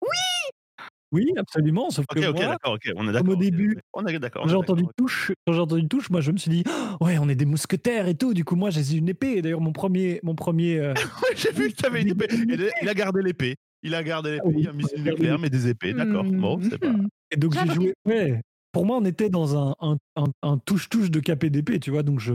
Oui, 1.12 1.32
absolument, 1.36 1.88
sauf 1.90 2.04
que 2.06 2.18
ok, 2.18 2.34
moi, 2.34 2.46
d'accord, 2.46 2.72
ok, 2.74 2.90
on 2.96 3.02
est 3.02 3.06
comme 3.06 3.12
d'accord. 3.12 3.28
au 3.30 3.36
début. 3.36 3.78
On 3.94 4.04
est 4.06 4.18
d'accord. 4.18 4.48
j'ai 4.48 4.56
entendu 4.56 4.82
d'accord. 4.82 4.92
touche, 4.96 5.30
quand 5.46 5.52
j'ai 5.52 5.60
entendu 5.60 5.86
touche, 5.86 6.10
moi 6.10 6.20
je 6.20 6.32
me 6.32 6.36
suis 6.36 6.50
dit, 6.50 6.64
Oh, 7.00 7.04
ouais, 7.06 7.16
on 7.18 7.28
est 7.28 7.36
des 7.36 7.44
mousquetaires 7.46 8.08
et 8.08 8.16
tout. 8.16 8.34
Du 8.34 8.44
coup, 8.44 8.56
moi 8.56 8.70
j'ai 8.70 8.96
une 8.96 9.08
épée. 9.08 9.34
Et 9.36 9.42
D'ailleurs, 9.42 9.60
mon 9.60 9.72
premier, 9.72 10.18
mon 10.24 10.34
premier. 10.34 10.80
euh, 10.80 10.94
j'ai 11.36 11.52
vu 11.52 11.70
que 11.70 11.76
t'avais 11.76 12.02
une 12.02 12.08
épée. 12.10 12.26
Il 12.48 12.60
a- 12.64 12.70
Il 12.82 12.88
a 12.88 12.94
gardé 12.94 13.22
l'épée. 13.22 13.54
Il 13.84 13.94
a 13.94 14.02
gardé 14.02 14.32
l'épée. 14.32 14.48
Il 14.58 14.64
y 14.64 14.66
a 14.66 14.70
un 14.70 14.74
missile 14.74 15.04
nucléaire, 15.04 15.38
mais 15.38 15.48
des 15.48 15.68
épées, 15.68 15.92
d'accord. 15.92 16.24
Bon, 16.24 16.58
c'est 16.60 16.76
pas. 16.78 16.88
Et 17.30 17.36
donc 17.36 17.54
j'ai 17.54 17.74
joué. 17.74 17.94
Ouais. 18.04 18.40
Pour 18.72 18.84
moi, 18.86 18.96
on 18.98 19.04
était 19.04 19.30
dans 19.30 19.56
un, 19.56 19.74
un, 19.80 19.96
un- 20.16 20.32
un 20.42 20.58
touche-touche 20.58 21.10
de 21.10 21.20
KPDP, 21.20 21.80
tu 21.80 21.90
vois. 21.90 22.02
Donc 22.02 22.20
je, 22.20 22.34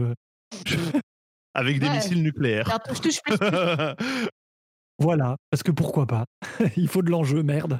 je- 0.66 0.76
Avec 1.54 1.78
des 1.78 1.86
Ouais. 1.86 1.96
missiles 1.96 2.22
nucléaires. 2.22 2.66
Alors, 2.68 2.82
touche, 2.82 3.00
touche, 3.00 3.20
plus. 3.24 3.36
voilà, 4.98 5.36
parce 5.50 5.62
que 5.62 5.70
pourquoi 5.70 6.06
pas? 6.06 6.24
Il 6.76 6.88
faut 6.88 7.02
de 7.02 7.10
l'enjeu, 7.10 7.42
merde. 7.42 7.78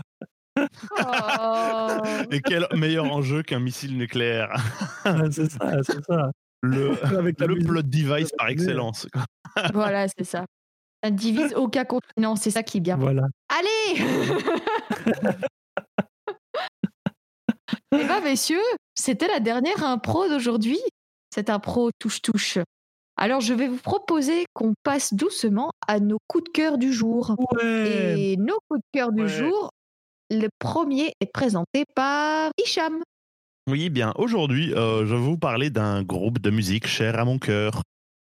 Oh. 0.59 1.89
Et 2.31 2.41
quel 2.43 2.67
meilleur 2.77 3.07
enjeu 3.11 3.43
qu'un 3.43 3.59
missile 3.61 3.97
nucléaire? 3.97 4.53
Ouais, 5.07 5.31
c'est 5.31 5.51
ça, 5.51 5.83
c'est 5.83 6.05
ça. 6.05 6.31
Le, 6.61 7.03
Avec 7.17 7.41
le 7.41 7.57
plot 7.57 7.83
device 7.83 8.31
par 8.37 8.49
excellence. 8.49 9.07
Voilà, 9.73 10.07
c'est 10.09 10.25
ça. 10.25 10.45
Ça 11.03 11.11
ne 11.11 11.17
divise 11.17 11.55
aucun 11.55 11.85
continent, 11.85 12.37
c'est 12.37 12.51
ça 12.51 12.63
qui 12.63 12.77
est 12.77 12.81
bien. 12.81 12.97
Voilà. 12.97 13.23
Allez 13.49 14.05
Eh 17.93 18.05
bien, 18.05 18.21
messieurs, 18.21 18.61
c'était 18.95 19.29
la 19.29 19.41
dernière 19.41 19.85
impro 19.85 20.29
d'aujourd'hui. 20.29 20.79
Cette 21.35 21.51
impro 21.51 21.91
touche-touche. 21.99 22.59
Alors, 23.17 23.41
je 23.41 23.55
vais 23.55 23.69
vous 23.69 23.77
proposer 23.79 24.45
qu'on 24.55 24.75
passe 24.83 25.15
doucement 25.15 25.71
à 25.87 26.01
nos 26.01 26.19
coups 26.29 26.45
de 26.45 26.51
cœur 26.51 26.79
du 26.79 26.93
jour. 26.93 27.37
Ouais. 27.55 28.15
Et 28.21 28.37
nos 28.37 28.59
coups 28.69 28.81
de 28.81 28.99
cœur 28.99 29.13
du 29.13 29.23
Ouais. 29.23 29.29
jour, 29.29 29.71
le 30.31 30.49
premier 30.59 31.13
est 31.21 31.31
présenté 31.33 31.85
par 31.95 32.51
Hicham. 32.59 33.03
Oui, 33.71 33.91
bien, 33.91 34.13
aujourd'hui, 34.17 34.75
euh, 34.75 35.07
je 35.07 35.15
vais 35.15 35.21
vous 35.21 35.39
parler 35.39 35.71
d'un 35.71 36.03
groupe 36.03 36.39
de 36.41 36.51
musique 36.51 36.87
cher 36.87 37.19
à 37.19 37.25
mon 37.25 37.39
cœur. 37.39 37.83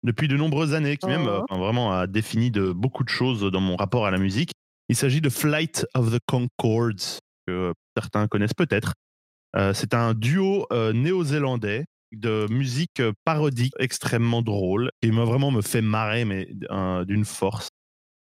Depuis 0.02 0.28
de 0.28 0.36
nombreuses 0.36 0.72
années, 0.74 0.96
qui 0.96 1.06
même 1.06 1.28
Oh. 1.28 1.44
euh, 1.52 1.56
vraiment 1.58 1.92
a 1.92 2.06
défini 2.06 2.50
de 2.50 2.72
beaucoup 2.72 3.04
de 3.04 3.10
choses 3.10 3.42
dans 3.42 3.60
mon 3.60 3.76
rapport 3.76 4.06
à 4.06 4.10
la 4.10 4.16
musique. 4.18 4.50
Il 4.88 4.96
s'agit 4.96 5.20
de 5.20 5.28
Flight 5.28 5.86
of 5.94 6.10
the 6.10 6.18
Concords, 6.26 7.18
que 7.46 7.72
certains 7.96 8.26
connaissent 8.26 8.54
peut-être. 8.54 8.94
Euh, 9.56 9.72
c'est 9.74 9.94
un 9.94 10.14
duo 10.14 10.66
euh, 10.72 10.92
néo-zélandais 10.92 11.86
de 12.12 12.46
musique 12.50 13.00
euh, 13.00 13.12
parodique 13.24 13.72
extrêmement 13.78 14.42
drôle 14.42 14.90
qui 15.02 15.10
m'a 15.10 15.24
vraiment 15.24 15.50
me 15.50 15.62
fait 15.62 15.82
marrer 15.82 16.24
mais 16.24 16.48
d'une 17.06 17.24
force. 17.24 17.68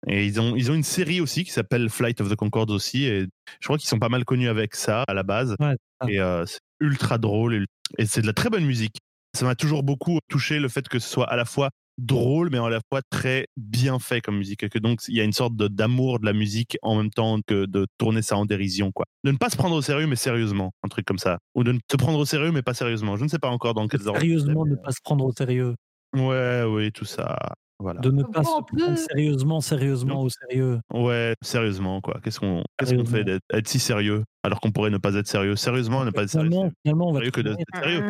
Et 0.06 0.26
ils 0.26 0.40
ont 0.40 0.54
ils 0.54 0.70
ont 0.70 0.74
une 0.74 0.84
série 0.84 1.20
aussi 1.20 1.44
qui 1.44 1.50
s'appelle 1.50 1.90
Flight 1.90 2.20
of 2.20 2.30
the 2.30 2.36
Concords 2.36 2.70
aussi 2.70 3.04
et 3.04 3.26
je 3.60 3.66
crois 3.66 3.78
qu'ils 3.78 3.88
sont 3.88 3.98
pas 3.98 4.08
mal 4.08 4.24
connus 4.24 4.48
avec 4.48 4.76
ça 4.76 5.02
à 5.08 5.14
la 5.14 5.22
base. 5.22 5.56
Ouais. 5.58 5.76
Et 6.08 6.20
euh, 6.20 6.46
c'est 6.46 6.60
ultra 6.80 7.18
drôle 7.18 7.54
et, 7.54 7.64
et 7.98 8.06
c'est 8.06 8.22
de 8.22 8.26
la 8.26 8.32
très 8.32 8.48
bonne 8.48 8.64
musique. 8.64 8.98
Ça 9.36 9.44
m'a 9.44 9.56
toujours 9.56 9.82
beaucoup 9.82 10.18
touché 10.28 10.60
le 10.60 10.68
fait 10.68 10.88
que 10.88 10.98
ce 10.98 11.08
soit 11.08 11.28
à 11.28 11.36
la 11.36 11.44
fois 11.44 11.70
drôle 11.98 12.48
mais 12.50 12.58
à 12.58 12.68
la 12.68 12.80
fois 12.88 13.00
très 13.10 13.46
bien 13.56 13.98
fait 13.98 14.20
comme 14.20 14.36
musique 14.38 14.62
et 14.62 14.68
que 14.68 14.78
donc 14.78 15.00
il 15.08 15.16
y 15.16 15.20
a 15.20 15.24
une 15.24 15.32
sorte 15.32 15.56
de- 15.56 15.68
d'amour 15.68 16.20
de 16.20 16.26
la 16.26 16.32
musique 16.32 16.78
en 16.82 16.96
même 16.96 17.10
temps 17.10 17.38
que 17.46 17.66
de 17.66 17.86
tourner 17.98 18.22
ça 18.22 18.36
en 18.36 18.46
dérision 18.46 18.92
quoi. 18.92 19.04
De 19.24 19.32
ne 19.32 19.36
pas 19.36 19.50
se 19.50 19.56
prendre 19.56 19.74
au 19.74 19.82
sérieux 19.82 20.06
mais 20.06 20.16
sérieusement, 20.16 20.70
un 20.84 20.88
truc 20.88 21.04
comme 21.04 21.18
ça 21.18 21.38
ou 21.54 21.64
de 21.64 21.72
ne 21.72 21.78
se 21.90 21.96
prendre 21.96 22.18
au 22.18 22.24
sérieux 22.24 22.52
mais 22.52 22.62
pas 22.62 22.74
sérieusement. 22.74 23.16
Je 23.16 23.24
ne 23.24 23.28
sais 23.28 23.38
pas 23.40 23.50
encore 23.50 23.74
dans 23.74 23.86
quels 23.88 24.06
ordres. 24.06 24.20
Sérieusement, 24.20 24.64
ne 24.64 24.76
pas 24.76 24.92
se 24.92 25.00
prendre 25.02 25.24
au 25.24 25.32
sérieux. 25.32 25.74
Ouais, 26.16 26.62
oui, 26.66 26.90
tout 26.92 27.04
ça. 27.04 27.36
Voilà. 27.80 28.00
De 28.00 28.10
ne 28.10 28.24
pas 28.24 28.42
se 28.42 28.48
on 28.50 28.62
prendre 28.62 28.98
sérieusement, 28.98 29.60
sérieusement 29.60 30.22
au 30.22 30.28
sérieux. 30.28 30.80
Ouais, 30.92 31.34
sérieusement 31.42 32.00
quoi. 32.00 32.18
Qu'est-ce 32.24 32.40
qu'on 32.40 32.64
qu'est-ce 32.78 32.94
qu'on 32.94 33.04
fait 33.04 33.22
d'être 33.24 33.42
être 33.52 33.68
si 33.68 33.78
sérieux 33.78 34.24
alors 34.42 34.60
qu'on 34.60 34.72
pourrait 34.72 34.90
ne 34.90 34.98
pas 34.98 35.14
être 35.14 35.28
sérieux? 35.28 35.54
Sérieusement, 35.54 36.04
ne 36.04 36.10
pas 36.10 36.22
être 36.24 36.30
sérieux. 36.30 36.48
Finalement, 36.50 36.72
finalement, 36.84 37.08
on 37.08 37.12
va 37.12 37.18
Sérieux 37.20 37.30
que 37.30 37.40
d'être 37.40 37.58
sérieux. 37.74 38.02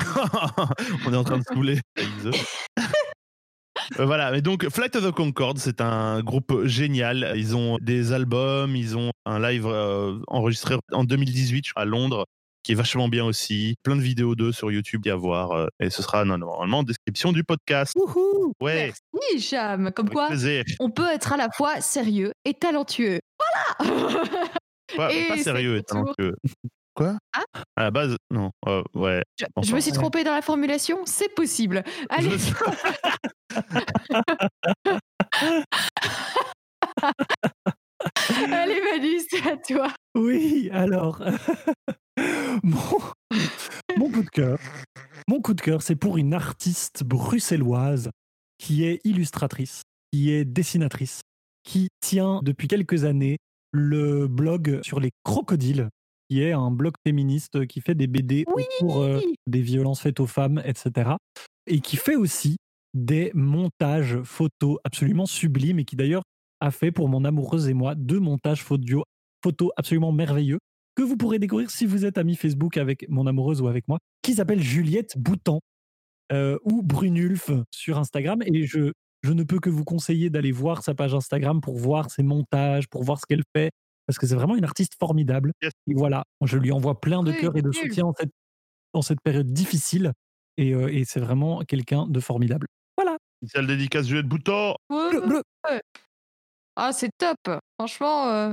On 1.06 1.12
est 1.12 1.16
en 1.16 1.24
train 1.24 1.38
de 1.38 1.44
saouler. 1.44 1.78
Ise. 1.98 2.30
Euh, 3.98 4.06
voilà, 4.06 4.30
mais 4.30 4.40
donc 4.42 4.68
Flight 4.68 4.94
of 4.96 5.04
the 5.04 5.10
Concord, 5.10 5.54
c'est 5.56 5.80
un 5.80 6.22
groupe 6.22 6.64
génial. 6.64 7.32
Ils 7.36 7.56
ont 7.56 7.78
des 7.80 8.12
albums, 8.12 8.76
ils 8.76 8.96
ont 8.96 9.10
un 9.26 9.40
live 9.40 9.66
euh, 9.66 10.18
enregistré 10.28 10.76
en 10.92 11.04
2018 11.04 11.66
à 11.76 11.84
Londres 11.84 12.24
qui 12.62 12.72
est 12.72 12.74
vachement 12.74 13.08
bien 13.08 13.24
aussi. 13.24 13.74
Plein 13.82 13.96
de 13.96 14.02
vidéos 14.02 14.34
d'eux 14.34 14.52
sur 14.52 14.70
YouTube 14.70 15.06
à 15.08 15.14
voir. 15.16 15.52
euh, 15.52 15.66
et 15.80 15.88
ce 15.90 16.02
sera 16.02 16.24
normalement 16.26 16.78
en 16.78 16.82
description 16.82 17.32
du 17.32 17.42
podcast. 17.42 17.94
Wouhou 17.96 18.52
Ouais, 18.60 18.92
Merci, 19.14 19.40
Cham. 19.48 19.90
Comme 19.92 20.06
avec 20.06 20.12
quoi, 20.14 20.26
plaisir. 20.28 20.62
on 20.78 20.90
peut 20.90 21.08
être 21.10 21.32
à 21.32 21.36
la 21.38 21.48
fois 21.50 21.80
sérieux 21.80 22.32
et 22.44 22.52
talentueux. 22.54 23.18
Voilà 23.80 23.94
Pas, 24.96 25.12
Et 25.14 25.28
pas 25.28 25.36
c'est 25.36 25.44
sérieux 25.44 25.76
et 25.78 25.82
toujours- 25.82 26.14
talentueux. 26.16 26.36
Quoi? 26.94 27.16
Ah 27.34 27.44
À 27.76 27.84
la 27.84 27.90
base, 27.90 28.16
non. 28.30 28.50
euh, 28.66 28.82
ouais. 28.94 29.22
je, 29.38 29.46
Enfin, 29.54 29.66
je 29.68 29.74
me 29.74 29.80
suis 29.80 29.90
ouais. 29.92 29.96
trompée 29.96 30.24
dans 30.24 30.34
la 30.34 30.42
formulation, 30.42 30.98
c'est 31.06 31.32
possible. 31.34 31.82
Allez, 32.10 32.36
Je- 32.38 32.54
allez 38.52 38.80
Manu, 38.80 39.18
c'est 39.28 39.46
à 39.48 39.56
toi. 39.56 39.92
Oui, 40.14 40.68
alors, 40.72 41.22
mon, 42.62 42.78
mon 43.96 44.10
coup 44.10 44.22
de 44.22 44.30
cœur, 44.30 44.58
mon 45.28 45.40
coup 45.40 45.54
de 45.54 45.60
cœur, 45.60 45.82
c'est 45.82 45.96
pour 45.96 46.18
une 46.18 46.34
artiste 46.34 47.04
bruxelloise 47.04 48.10
qui 48.58 48.84
est 48.84 49.00
illustratrice, 49.04 49.82
qui 50.12 50.30
est 50.32 50.44
dessinatrice, 50.44 51.20
qui 51.62 51.88
tient 52.00 52.40
depuis 52.42 52.68
quelques 52.68 53.04
années 53.04 53.38
le 53.72 54.26
blog 54.26 54.80
sur 54.82 55.00
les 55.00 55.10
crocodiles, 55.24 55.88
qui 56.30 56.42
est 56.42 56.52
un 56.52 56.70
blog 56.70 56.94
féministe 57.04 57.66
qui 57.66 57.80
fait 57.80 57.94
des 57.94 58.06
BD 58.06 58.44
Oui. 58.54 58.62
autour 58.80 59.02
euh, 59.02 59.20
des 59.48 59.60
violences 59.60 60.00
faites 60.00 60.20
aux 60.20 60.26
femmes, 60.26 60.62
etc. 60.64 61.10
Et 61.66 61.80
qui 61.80 61.96
fait 61.96 62.16
aussi 62.16 62.56
des 62.94 63.30
montages 63.34 64.20
photos 64.22 64.78
absolument 64.84 65.26
sublimes 65.26 65.78
et 65.80 65.84
qui 65.84 65.96
d'ailleurs 65.96 66.22
a 66.60 66.70
fait 66.70 66.92
pour 66.92 67.08
mon 67.08 67.24
amoureuse 67.24 67.68
et 67.68 67.74
moi 67.74 67.94
deux 67.94 68.20
montages 68.20 68.62
photos 68.62 69.02
photos 69.42 69.70
absolument 69.76 70.12
merveilleux 70.12 70.58
que 70.96 71.02
vous 71.02 71.16
pourrez 71.16 71.38
découvrir 71.38 71.70
si 71.70 71.86
vous 71.86 72.04
êtes 72.04 72.18
ami 72.18 72.36
Facebook 72.36 72.76
avec 72.76 73.08
mon 73.08 73.26
amoureuse 73.26 73.60
ou 73.62 73.68
avec 73.68 73.88
moi, 73.88 73.98
qui 74.22 74.34
s'appelle 74.34 74.60
Juliette 74.60 75.16
Boutan 75.16 75.60
euh, 76.32 76.58
ou 76.64 76.82
Brunulf 76.82 77.50
sur 77.70 77.98
Instagram. 77.98 78.42
Et 78.44 78.66
je, 78.66 78.92
je 79.22 79.32
ne 79.32 79.42
peux 79.44 79.60
que 79.60 79.70
vous 79.70 79.84
conseiller 79.84 80.30
d'aller 80.30 80.52
voir 80.52 80.82
sa 80.82 80.94
page 80.94 81.14
Instagram 81.14 81.60
pour 81.60 81.76
voir 81.78 82.10
ses 82.10 82.22
montages, 82.22 82.88
pour 82.88 83.04
voir 83.04 83.18
ce 83.18 83.24
qu'elle 83.26 83.44
fait, 83.56 83.70
parce 84.10 84.18
que 84.18 84.26
c'est 84.26 84.34
vraiment 84.34 84.56
une 84.56 84.64
artiste 84.64 84.94
formidable. 84.98 85.52
Yes. 85.62 85.70
Et 85.86 85.94
voilà, 85.94 86.24
je 86.44 86.58
lui 86.58 86.72
envoie 86.72 87.00
plein 87.00 87.22
de 87.22 87.30
cœur 87.30 87.56
et 87.56 87.62
de 87.62 87.70
soutien 87.70 88.06
en 88.06 88.12
cette, 88.18 88.32
en 88.92 89.02
cette 89.02 89.20
période 89.22 89.46
difficile. 89.52 90.12
Et, 90.56 90.74
euh, 90.74 90.92
et 90.92 91.04
c'est 91.04 91.20
vraiment 91.20 91.60
quelqu'un 91.60 92.06
de 92.08 92.18
formidable. 92.18 92.66
Voilà. 92.96 93.16
Spéciale 93.40 93.68
dédicace 93.68 94.06
Juliette 94.08 94.26
Bouton. 94.26 94.74
Ouais, 94.90 95.10
Bleu, 95.10 95.20
bleu. 95.26 95.42
Ah, 96.74 96.92
c'est 96.92 97.10
top. 97.18 97.36
Franchement, 97.78 98.28
euh, 98.30 98.52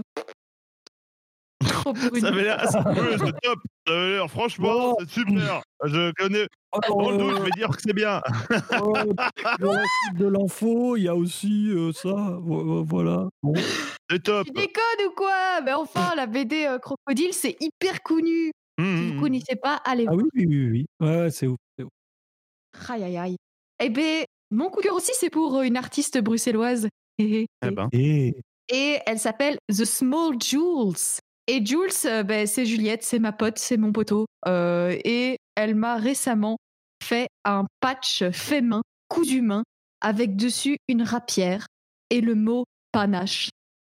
trop 1.68 1.94
Ça 2.22 2.28
avait 2.28 2.44
l'air, 2.44 2.62
c'est 2.70 3.42
top. 3.42 3.60
Ça 3.88 3.94
avait 3.94 4.10
l'air, 4.12 4.30
franchement, 4.30 4.70
Oh. 4.94 4.96
c'est 5.00 5.10
super. 5.10 5.62
Je 5.84 6.12
connais. 6.14 6.48
Dans 6.88 7.10
le 7.10 7.18
doute, 7.18 7.38
je 7.38 7.42
vais 7.44 7.50
dire 7.58 7.70
que 7.70 7.82
c'est 7.82 7.94
bien. 7.94 8.22
Dans 9.60 9.72
la 9.74 9.82
suite 10.04 10.18
de 10.20 10.28
l'info, 10.28 10.96
il 10.98 11.04
y 11.04 11.08
a 11.08 11.16
aussi 11.16 11.70
euh, 11.72 11.92
ça. 11.94 12.14
Vo- 12.42 12.84
Voilà. 12.84 13.28
Bon. 13.42 13.54
C'est 14.10 14.24
top. 14.24 14.48
Tu 14.48 14.54
déconnes 14.54 15.08
ou 15.08 15.12
quoi? 15.12 15.62
Mais 15.62 15.74
enfin, 15.74 16.16
la 16.16 16.26
BD 16.28 16.66
euh, 16.66 16.80
Crocodile, 16.80 17.34
c'est 17.34 17.58
hyper 17.60 18.02
connu. 18.04 18.52
Si 18.80 18.84
Mmh, 18.84 19.08
vous 19.08 19.14
mmh. 19.16 19.22
connaissez 19.22 19.56
pas, 19.56 19.82
allez 19.86 20.06
Ah 20.08 20.14
oui, 20.14 20.24
oui, 20.36 20.46
oui, 20.46 20.70
oui. 20.70 20.86
Ouais, 21.00 21.22
ouais, 21.22 21.32
c'est 21.32 21.48
ouf. 21.48 21.58
c'est 21.78 21.84
ouf. 21.84 21.90
Aïe, 22.90 23.04
aïe, 23.04 23.18
aïe. 23.18 23.36
Eh 23.84 23.90
ben, 23.90 24.24
mon 24.52 24.70
coup 24.70 24.82
de 24.82 24.86
cœur 24.86 24.96
aussi, 24.96 25.12
c'est 25.16 25.32
pour 25.32 25.58
euh, 25.58 25.64
une 25.64 25.78
artiste 25.78 26.20
bruxelloise. 26.20 26.88
Eh 27.20 27.48
ben, 27.64 27.90
Et 27.92 28.36
Et 28.70 29.00
elle 29.08 29.18
s'appelle 29.18 29.58
The 29.70 29.84
Small 29.86 30.36
Jules. 30.40 31.20
Et 31.48 31.66
Jules, 31.66 31.90
euh, 32.06 32.22
ben, 32.22 32.46
c'est 32.46 32.68
Juliette, 32.68 33.02
c'est 33.02 33.18
ma 33.18 33.32
pote, 33.32 33.58
c'est 33.58 33.78
mon 33.78 33.92
poteau. 33.92 34.28
Euh, 34.48 34.96
et 35.04 35.38
elle 35.56 35.74
m'a 35.74 35.96
récemment 35.96 36.58
fait 37.04 37.28
un 37.46 37.66
patch 37.80 38.30
fait 38.30 38.62
main, 38.62 38.84
cousu 39.10 39.42
main, 39.42 39.64
avec 40.02 40.36
dessus 40.36 40.78
une 40.88 41.02
rapière 41.02 41.66
et 42.12 42.22
le 42.22 42.36
mot 42.36 42.66
panache. 42.92 43.50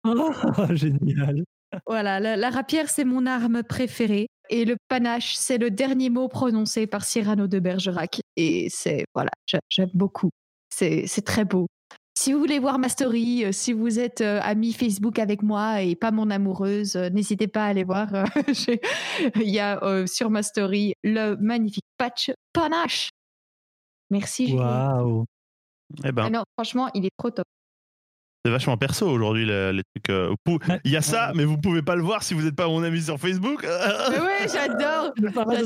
Ah, 0.04 0.12
génial. 0.74 1.44
Voilà, 1.86 2.20
la, 2.20 2.36
la 2.36 2.50
rapière, 2.50 2.90
c'est 2.90 3.04
mon 3.04 3.24
arme 3.26 3.62
préférée. 3.62 4.28
Et 4.50 4.64
le 4.66 4.76
panache, 4.88 5.34
c'est 5.36 5.56
le 5.58 5.70
dernier 5.70 6.10
mot 6.10 6.28
prononcé 6.28 6.86
par 6.86 7.04
Cyrano 7.04 7.46
de 7.46 7.58
Bergerac. 7.60 8.20
Et 8.36 8.68
c'est, 8.70 9.06
voilà, 9.14 9.30
j'a- 9.46 9.60
j'aime 9.70 9.88
beaucoup. 9.94 10.30
C'est 10.70 11.06
très 11.24 11.44
beau. 11.44 11.66
Si 12.18 12.32
vous 12.34 12.38
voulez 12.38 12.58
voir 12.58 12.78
ma 12.78 12.90
story, 12.90 13.44
euh, 13.46 13.52
si 13.52 13.72
vous 13.72 13.98
êtes 13.98 14.20
euh, 14.20 14.38
ami 14.42 14.74
Facebook 14.74 15.18
avec 15.18 15.42
moi 15.42 15.80
et 15.80 15.96
pas 15.96 16.10
mon 16.10 16.28
amoureuse, 16.28 16.96
euh, 16.96 17.08
n'hésitez 17.08 17.48
pas 17.48 17.64
à 17.64 17.68
aller 17.68 17.84
voir. 17.84 18.14
euh, 18.14 18.24
Il 19.36 19.48
y 19.48 19.58
a 19.60 19.80
sur 20.06 20.28
ma 20.28 20.42
story 20.42 20.92
le 21.02 21.36
magnifique 21.36 21.84
patch 21.96 22.30
panache. 22.52 23.08
Merci. 24.10 24.52
Waouh. 24.54 25.24
eh 26.04 26.08
Ah 26.08 26.12
ben, 26.12 26.30
non, 26.30 26.42
franchement, 26.58 26.90
il 26.94 27.06
est 27.06 27.10
trop 27.16 27.30
top. 27.30 27.46
C'est 28.44 28.50
vachement 28.50 28.76
perso 28.76 29.06
aujourd'hui 29.08 29.46
les, 29.46 29.72
les 29.72 29.82
trucs. 29.94 30.10
euh, 30.10 30.34
pou-. 30.44 30.58
Il 30.84 30.90
y 30.90 30.96
a 30.96 31.02
ça, 31.02 31.32
mais 31.34 31.44
vous 31.44 31.58
pouvez 31.58 31.82
pas 31.82 31.94
le 31.96 32.02
voir 32.02 32.22
si 32.22 32.34
vous 32.34 32.42
n'êtes 32.42 32.56
pas 32.56 32.66
mon 32.68 32.82
ami 32.82 33.00
sur 33.02 33.18
Facebook. 33.18 33.62
Mais 34.10 34.18
ouais, 34.20 34.48
j'adore. 34.52 35.12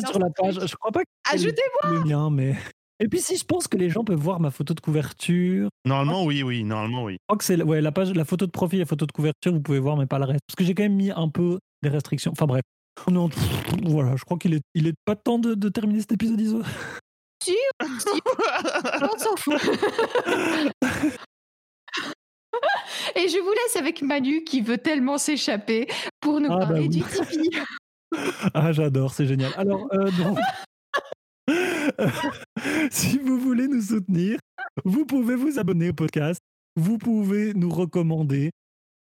Sur 0.08 0.18
la 0.18 0.30
page. 0.30 0.58
Je 0.66 0.76
crois 0.76 0.92
pas 0.92 1.00
Ajoutez-moi. 1.32 1.92
le 1.94 2.00
mien, 2.04 2.30
mais. 2.30 2.54
Et 2.98 3.08
puis 3.08 3.20
si 3.20 3.36
je 3.36 3.44
pense 3.44 3.68
que 3.68 3.76
les 3.76 3.90
gens 3.90 4.04
peuvent 4.04 4.18
voir 4.18 4.40
ma 4.40 4.50
photo 4.50 4.72
de 4.72 4.80
couverture, 4.80 5.68
Normalement, 5.84 6.24
oui, 6.24 6.42
oui. 6.42 6.64
Normalement, 6.64 7.04
oui. 7.04 7.14
je 7.14 7.18
crois 7.28 7.36
que 7.36 7.44
c'est 7.44 7.62
ouais, 7.62 7.80
la 7.82 7.92
page, 7.92 8.12
la 8.14 8.24
photo 8.24 8.46
de 8.46 8.50
profil, 8.50 8.78
la 8.78 8.86
photo 8.86 9.04
de 9.06 9.12
couverture, 9.12 9.52
vous 9.52 9.60
pouvez 9.60 9.78
voir, 9.80 9.96
mais 9.98 10.06
pas 10.06 10.18
le 10.18 10.24
reste. 10.24 10.40
Parce 10.46 10.56
que 10.56 10.64
j'ai 10.64 10.74
quand 10.74 10.82
même 10.84 10.94
mis 10.96 11.10
un 11.10 11.28
peu 11.28 11.58
des 11.82 11.88
restrictions. 11.90 12.32
Enfin 12.32 12.46
bref. 12.46 12.62
Non, 13.10 13.28
pff, 13.28 13.42
voilà, 13.84 14.16
je 14.16 14.24
crois 14.24 14.38
qu'il 14.38 14.54
est, 14.54 14.62
il 14.74 14.86
est 14.86 14.94
pas 15.04 15.14
temps 15.16 15.38
de, 15.38 15.52
de 15.54 15.68
terminer 15.68 16.00
cet 16.00 16.12
épisode 16.12 16.40
ISO. 16.40 16.62
On 17.82 19.18
s'en 19.18 19.36
fout. 19.36 19.60
Et 23.16 23.28
je 23.28 23.38
vous 23.38 23.50
laisse 23.50 23.76
avec 23.76 24.02
Manu 24.02 24.44
qui 24.44 24.60
veut 24.60 24.78
tellement 24.78 25.16
s'échapper 25.18 25.88
pour 26.20 26.40
nous 26.40 26.48
Ah, 26.50 26.58
bah 26.58 26.66
parler 26.66 26.82
oui. 26.82 26.88
du 26.88 27.02
Tipeee. 27.02 27.50
Ah, 28.54 28.70
j'adore, 28.72 29.12
c'est 29.12 29.26
génial. 29.26 29.52
Alors, 29.56 29.88
euh, 29.92 30.08
donc, 30.12 30.38
si 32.90 33.18
vous 33.18 33.38
voulez 33.38 33.66
nous 33.66 33.82
soutenir, 33.82 34.38
vous 34.84 35.04
pouvez 35.04 35.34
vous 35.34 35.58
abonner 35.58 35.88
au 35.88 35.92
podcast. 35.92 36.40
Vous 36.76 36.98
pouvez 36.98 37.52
nous 37.54 37.68
recommander 37.68 38.52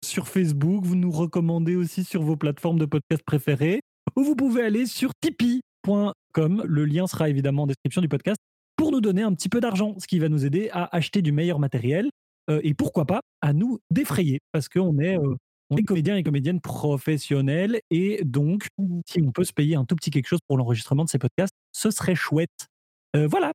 sur 0.04 0.28
Facebook. 0.30 0.86
Vous 0.86 0.95
nous 0.95 1.12
recommandez 1.12 1.76
aussi 1.76 2.06
sur 2.06 2.23
vos 2.23 2.38
plateformes 2.38 2.80
de 2.80 2.86
podcast 2.86 3.23
préférées. 3.26 3.82
Ou 4.15 4.23
vous 4.23 4.36
pouvez 4.36 4.63
aller 4.63 4.86
sur 4.86 5.12
tipeee.com. 5.21 6.63
Le 6.65 6.86
lien 6.86 7.06
sera 7.06 7.30
évidemment 7.30 7.63
en 7.63 7.67
description 7.67 8.02
du 8.02 8.08
podcast 8.08 8.38
pour 8.78 8.91
nous 8.91 9.02
donner 9.02 9.21
un 9.23 9.34
petit 9.34 9.49
peu 9.49 9.60
d'argent, 9.60 9.95
ce 9.99 10.08
qui 10.08 10.19
va 10.19 10.30
nous 10.30 10.45
aider 10.45 10.69
à 10.71 10.95
acheter 10.95 11.21
du 11.21 11.32
meilleur 11.32 11.60
matériel 11.60 12.10
euh, 12.49 12.60
et 12.63 12.73
pourquoi 12.73 13.06
pas 13.06 13.21
à 13.41 13.53
nous 13.53 13.79
défrayer 13.91 14.39
parce 14.51 14.69
qu'on 14.69 14.99
est, 14.99 15.17
euh, 15.17 15.36
on 15.69 15.77
est 15.77 15.84
comédien 15.84 16.15
et 16.17 16.23
comédienne 16.23 16.62
professionnels 16.62 17.82
et 17.89 18.23
donc 18.23 18.67
si 19.08 19.21
on 19.21 19.32
peut 19.32 19.43
se 19.43 19.53
payer 19.53 19.75
un 19.75 19.86
tout 19.86 19.95
petit 19.95 20.12
quelque 20.12 20.27
chose 20.27 20.41
pour 20.47 20.58
l'enregistrement 20.58 21.03
de 21.03 21.10
ces 21.10 21.19
podcasts, 21.19 21.56
ce 21.71 21.91
serait 21.91 22.15
chouette. 22.15 22.67
Euh, 23.15 23.27
voilà, 23.27 23.51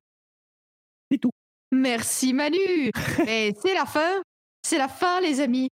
c'est 1.11 1.17
tout. 1.17 1.31
Merci 1.71 2.33
Manu. 2.33 2.57
Et 3.27 3.53
c'est 3.61 3.73
la 3.73 3.85
fin. 3.85 4.21
C'est 4.63 4.77
la 4.77 4.87
fin, 4.87 5.21
les 5.21 5.39
amis. 5.39 5.69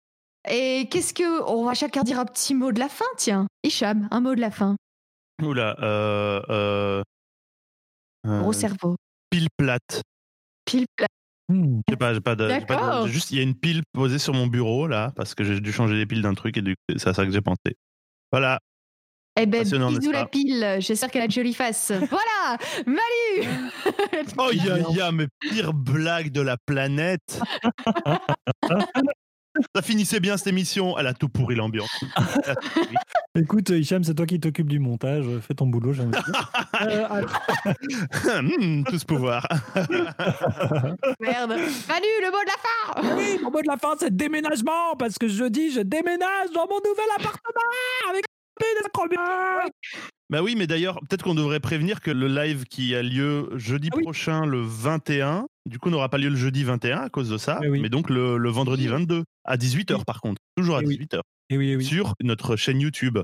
Et 0.49 0.89
qu'est-ce 0.91 1.15
que. 1.15 1.43
On 1.49 1.65
va 1.65 1.75
chacun 1.75 2.03
dire 2.03 2.19
un 2.19 2.25
petit 2.25 2.55
mot 2.55 2.73
de 2.73 2.79
la 2.79 2.89
fin, 2.89 3.05
tiens. 3.17 3.47
Hicham, 3.63 4.09
un 4.11 4.21
mot 4.21 4.35
de 4.35 4.41
la 4.41 4.51
fin. 4.51 4.77
Oula. 5.43 5.77
Euh, 5.81 6.43
euh, 6.51 7.03
euh, 8.27 8.41
Gros 8.41 8.53
cerveau. 8.53 8.97
pile 9.31 9.49
plate. 9.57 10.03
Pile 10.65 10.87
plat. 10.97 11.07
Hmm. 11.49 11.81
Je 11.87 11.93
sais 11.93 11.97
pas, 11.99 12.15
j'ai 12.15 12.21
pas 12.21 12.37
de. 12.37 12.49
j'ai 12.49 12.61
pas 12.63 13.03
de- 13.03 13.07
j'ai 13.07 13.13
juste, 13.13 13.31
il 13.31 13.37
y 13.37 13.41
a 13.41 13.43
une 13.43 13.55
pile 13.55 13.83
posée 13.93 14.19
sur 14.19 14.33
mon 14.33 14.47
bureau 14.47 14.87
là, 14.87 15.13
parce 15.17 15.35
que 15.35 15.45
j'ai 15.45 15.61
dû 15.61 15.73
changer 15.73 15.95
les 15.95 16.07
piles 16.07 16.23
d'un 16.23 16.35
truc 16.35 16.57
et 16.57 16.63
du 16.63 16.75
coup, 16.75 16.95
c'est 16.97 17.09
à 17.09 17.15
ça 17.15 17.25
que 17.27 17.33
j'ai 17.33 17.43
pensé. 17.43 17.77
Voilà. 18.33 18.59
Eh 19.39 19.47
ben, 19.47 19.63
Passionnant, 19.65 19.91
bisous 19.91 20.13
la 20.13 20.27
pile. 20.27 20.77
J'espère 20.79 21.11
qu'elle 21.11 21.23
a 21.23 21.25
une 21.25 21.31
jolie 21.31 21.55
face. 21.55 21.91
Voilà, 22.11 22.57
Manu. 22.87 23.49
Oh, 24.39 24.51
il 24.53 24.65
y 24.65 24.71
a, 24.71 24.79
il 24.79 24.97
y 24.97 25.01
a 25.01 25.11
mes 25.11 25.27
pires 25.41 25.75
blagues 25.75 26.31
de 26.31 26.41
la 26.41 26.57
planète. 26.57 27.41
Ça 29.75 29.83
finissait 29.83 30.21
bien 30.21 30.37
cette 30.37 30.49
émission, 30.49 30.99
elle 30.99 31.07
a 31.07 31.15
tout 31.15 31.29
pourri 31.29 31.55
l'ambiance. 31.55 32.05
Écoute, 33.37 33.71
Hicham, 33.71 34.03
c'est 34.05 34.15
toi 34.15 34.27
qui 34.27 34.41
t'occupes 34.41 34.69
du 34.69 34.79
montage. 34.79 35.25
Fais 35.47 35.55
ton 35.55 35.67
boulot, 35.67 35.93
j'ai 35.93 36.03
envie 36.03 36.11
de 36.11 36.33
dire. 36.33 36.53
Euh, 36.83 37.07
alors, 37.09 37.31
Hmm, 38.25 38.83
tout 38.83 38.99
ce 38.99 39.05
pouvoir. 39.05 39.47
Merde. 41.21 41.51
Manu, 41.51 42.11
le 42.21 42.31
mot 42.31 42.43
de 42.43 42.47
la 42.47 42.59
fin. 42.59 43.17
oui, 43.17 43.39
mon 43.43 43.51
mot 43.51 43.63
de 43.63 43.69
la 43.69 43.77
fin, 43.77 43.95
c'est 43.99 44.15
déménagement, 44.15 44.97
parce 44.99 45.17
que 45.19 45.29
jeudi, 45.29 45.71
je 45.71 45.81
déménage 45.81 46.51
dans 46.53 46.67
mon 46.67 46.79
nouvel 46.79 47.07
appartement 47.17 48.11
avec 48.11 48.25
des 48.61 48.89
trop 48.93 49.09
bien. 49.09 49.21
Bah 50.31 50.43
oui, 50.43 50.55
mais 50.57 50.67
d'ailleurs, 50.67 50.99
peut-être 51.01 51.23
qu'on 51.23 51.35
devrait 51.35 51.61
prévenir 51.61 52.01
que 52.01 52.11
le 52.11 52.29
live 52.29 52.65
qui 52.65 52.95
a 52.95 53.03
lieu 53.03 53.51
jeudi 53.57 53.91
Ah 53.93 53.97
oui. 53.99 54.03
prochain, 54.05 54.47
le 54.47 54.63
21, 54.63 55.47
du 55.67 55.79
coup, 55.79 55.91
n'aura 55.91 56.09
pas 56.09 56.17
lieu 56.19 56.31
le 56.31 56.37
jeudi 56.37 56.65
21 56.65 56.99
à 56.99 57.09
cause 57.11 57.29
de 57.29 57.37
ça, 57.37 57.61
Eh 57.63 57.69
oui. 57.69 57.81
mais 57.81 57.91
donc 57.91 58.09
le, 58.11 58.39
le 58.39 58.49
vendredi 58.51 58.87
22, 58.89 59.25
à 59.45 59.57
18h 59.57 59.97
Oui. 59.99 60.05
par 60.07 60.21
contre, 60.23 60.41
toujours 60.57 60.77
à 60.77 60.81
Eh 60.83 60.87
oui. 60.87 60.99
18h, 60.99 61.21
Et 61.51 61.59
oui, 61.59 61.69
eh 61.71 61.77
oui. 61.77 61.85
sur 61.85 62.15
notre 62.23 62.57
chaîne 62.57 62.81
YouTube. 62.81 63.19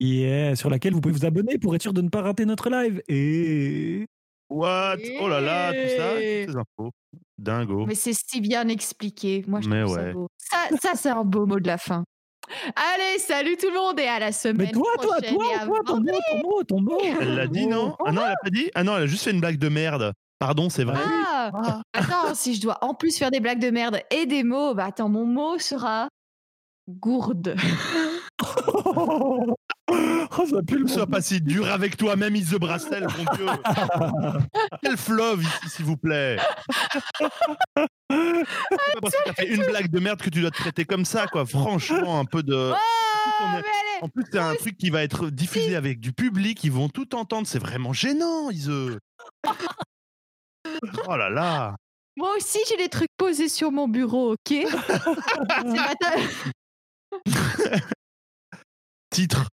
Yeah, 0.00 0.56
sur 0.56 0.70
laquelle 0.70 0.92
vous 0.94 1.00
pouvez 1.00 1.14
vous 1.14 1.24
abonner 1.26 1.58
pour 1.58 1.74
être 1.74 1.82
sûr 1.82 1.92
de 1.92 2.00
ne 2.02 2.08
pas 2.08 2.22
rater 2.22 2.44
notre 2.46 2.70
live. 2.70 3.02
Et 3.08 4.06
What? 4.48 4.96
Oh 5.20 5.28
là 5.28 5.40
là, 5.40 5.72
tout 5.72 5.88
ça, 5.96 6.12
toutes 6.14 6.20
ces 6.22 6.56
infos. 6.56 6.90
Dingo. 7.38 7.84
Mais 7.86 7.94
c'est 7.94 8.12
si 8.14 8.40
bien 8.40 8.68
expliqué. 8.68 9.44
Moi, 9.46 9.60
je 9.60 9.68
Mais 9.68 9.82
trouve 9.82 9.94
ça 9.96 10.02
ouais. 10.04 10.12
beau. 10.12 10.28
Ça, 10.38 10.68
ça 10.80 10.90
c'est 10.94 11.10
un 11.10 11.24
beau 11.24 11.46
mot 11.46 11.58
de 11.60 11.66
la 11.66 11.76
fin. 11.78 12.04
Allez, 12.74 13.18
salut 13.18 13.56
tout 13.56 13.68
le 13.70 13.74
monde 13.78 13.98
et 14.00 14.06
à 14.06 14.18
la 14.18 14.32
semaine 14.32 14.66
mais 14.66 14.72
toi, 14.72 14.86
toi, 15.00 15.16
prochaine. 15.16 15.34
toi, 15.34 15.44
toi, 15.66 15.80
ton 15.86 16.00
mot, 16.00 16.12
ton 16.30 16.38
mot, 16.42 16.62
ton 16.64 16.80
mot. 16.80 17.00
Elle 17.20 17.34
l'a 17.34 17.46
dit, 17.46 17.66
non? 17.66 17.94
Ah 18.06 18.12
non, 18.12 18.22
elle 18.24 18.32
a 18.32 18.36
pas 18.42 18.50
dit? 18.50 18.70
Ah 18.74 18.84
non, 18.84 18.96
elle 18.96 19.04
a 19.04 19.06
juste 19.06 19.24
fait 19.24 19.30
une 19.32 19.40
blague 19.40 19.58
de 19.58 19.68
merde. 19.68 20.12
Pardon, 20.38 20.68
c'est 20.68 20.84
vrai. 20.84 20.96
Ah, 20.98 21.50
Ah. 21.54 21.82
attends, 21.94 22.34
si 22.34 22.54
je 22.54 22.60
dois 22.60 22.78
en 22.82 22.92
plus 22.94 23.16
faire 23.16 23.30
des 23.30 23.40
blagues 23.40 23.58
de 23.60 23.70
merde 23.70 24.00
et 24.10 24.26
des 24.26 24.42
mots, 24.42 24.74
bah 24.74 24.86
attends, 24.88 25.08
mon 25.08 25.24
mot 25.24 25.58
sera 25.58 26.08
gourde. 26.88 27.56
oh, 29.88 30.46
ça 30.50 30.62
pue 30.66 30.78
le 30.78 30.84
Ne 30.84 30.88
sois 30.88 31.06
pas 31.06 31.20
si 31.20 31.40
dur 31.40 31.70
avec 31.70 31.96
toi-même, 31.96 32.34
Is 32.36 32.46
the 32.46 32.58
Brastel, 32.58 33.06
mon 33.16 33.24
Dieu. 33.36 33.46
Quel 34.82 34.96
fleuve 34.96 35.42
ici, 35.42 35.68
s'il 35.68 35.84
vous 35.84 35.96
plaît. 35.96 36.36
C'est 37.18 37.26
pas 37.76 37.86
parce 39.00 39.14
que 39.14 39.24
t'as 39.24 39.32
fait 39.34 39.48
une 39.48 39.64
blague 39.64 39.90
de 39.90 40.00
merde 40.00 40.20
que 40.20 40.30
tu 40.30 40.40
dois 40.40 40.50
te 40.50 40.56
traiter 40.58 40.84
comme 40.84 41.04
ça, 41.04 41.26
quoi. 41.26 41.46
Franchement, 41.46 42.18
un 42.18 42.24
peu 42.24 42.42
de. 42.42 42.72
Oh, 42.74 43.44
mais 43.50 43.56
allez, 43.58 43.64
En 44.02 44.08
plus, 44.08 44.24
c'est 44.30 44.38
un 44.38 44.54
truc 44.54 44.76
qui 44.76 44.90
va 44.90 45.02
être 45.02 45.30
diffusé 45.30 45.76
avec 45.76 46.00
du 46.00 46.12
public, 46.12 46.62
ils 46.64 46.72
vont 46.72 46.88
tout 46.88 47.14
entendre. 47.14 47.46
C'est 47.46 47.58
vraiment 47.58 47.92
gênant, 47.92 48.50
Ise. 48.50 48.70
Oh 51.08 51.16
là 51.16 51.30
là. 51.30 51.76
moi 52.16 52.34
aussi 52.36 52.58
j'ai 52.68 52.76
des 52.76 52.88
trucs 52.88 53.08
posés 53.16 53.48
sur 53.48 53.70
mon 53.70 53.86
bureau, 53.88 54.32
ok? 54.32 54.38
C'est 54.50 55.96
ta- 56.00 56.16
Titre. 59.10 59.48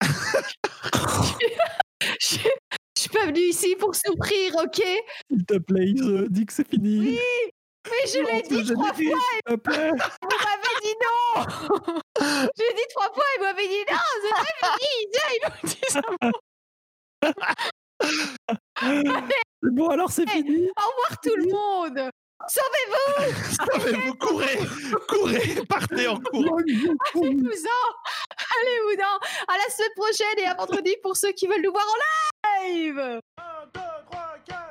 je, 2.20 2.20
je 2.20 2.38
suis 3.00 3.10
pas 3.10 3.26
venue 3.26 3.40
ici 3.40 3.76
pour 3.76 3.94
souffrir, 3.94 4.56
ok? 4.56 4.82
S'il 5.30 5.44
te 5.46 5.58
plaît, 5.58 5.86
Ise, 5.88 6.26
dis 6.30 6.46
que 6.46 6.52
c'est 6.52 6.68
fini. 6.68 6.98
Oui, 7.10 7.18
Mais 7.86 8.06
je 8.12 8.18
l'ai 8.18 8.42
dit 8.42 8.64
J'ai 8.66 8.74
trois 8.74 8.92
dit, 8.92 9.10
fois, 9.10 9.56
plaît. 9.58 9.90
vous 9.90 10.28
m'avez 10.28 10.76
dit 10.82 10.94
non 11.02 11.40
Je 12.20 12.62
l'ai 12.62 12.74
dit 12.74 12.86
trois 12.94 13.10
fois 13.12 13.24
et 13.34 13.38
vous 13.38 13.44
m'avez 13.44 13.66
dit 13.68 13.84
non, 13.90 14.04
c'est 14.22 14.60
pas 14.60 14.76
fini 14.78 15.08
ils 15.32 15.40
m'ont 15.48 15.62
dit 15.64 15.88
ça. 15.88 16.02
Bon, 19.62 19.88
alors 19.88 20.10
c'est 20.10 20.28
fini. 20.28 20.68
Au 20.70 20.88
revoir 20.88 21.20
tout 21.22 21.36
le 21.36 21.44
monde 21.52 22.10
Sauvez-vous! 22.48 23.34
Sauvez-vous, 23.72 24.14
courez 24.14 24.58
Courez 25.08 25.62
Partez 25.68 26.08
en 26.08 26.18
courant 26.20 26.56
Allez-vous-en 26.56 27.82
Allez-vous-en 28.60 29.16
À 29.48 29.56
la 29.58 29.70
semaine 29.70 29.94
prochaine 29.96 30.38
et 30.38 30.46
à 30.46 30.54
vendredi 30.54 30.96
pour 31.02 31.16
ceux 31.16 31.32
qui 31.32 31.46
veulent 31.46 31.62
nous 31.62 31.72
voir 31.72 31.84
en 31.84 32.64
live! 32.66 32.98
1, 32.98 33.20
2, 33.74 33.80
3, 34.10 34.36
4 34.46 34.69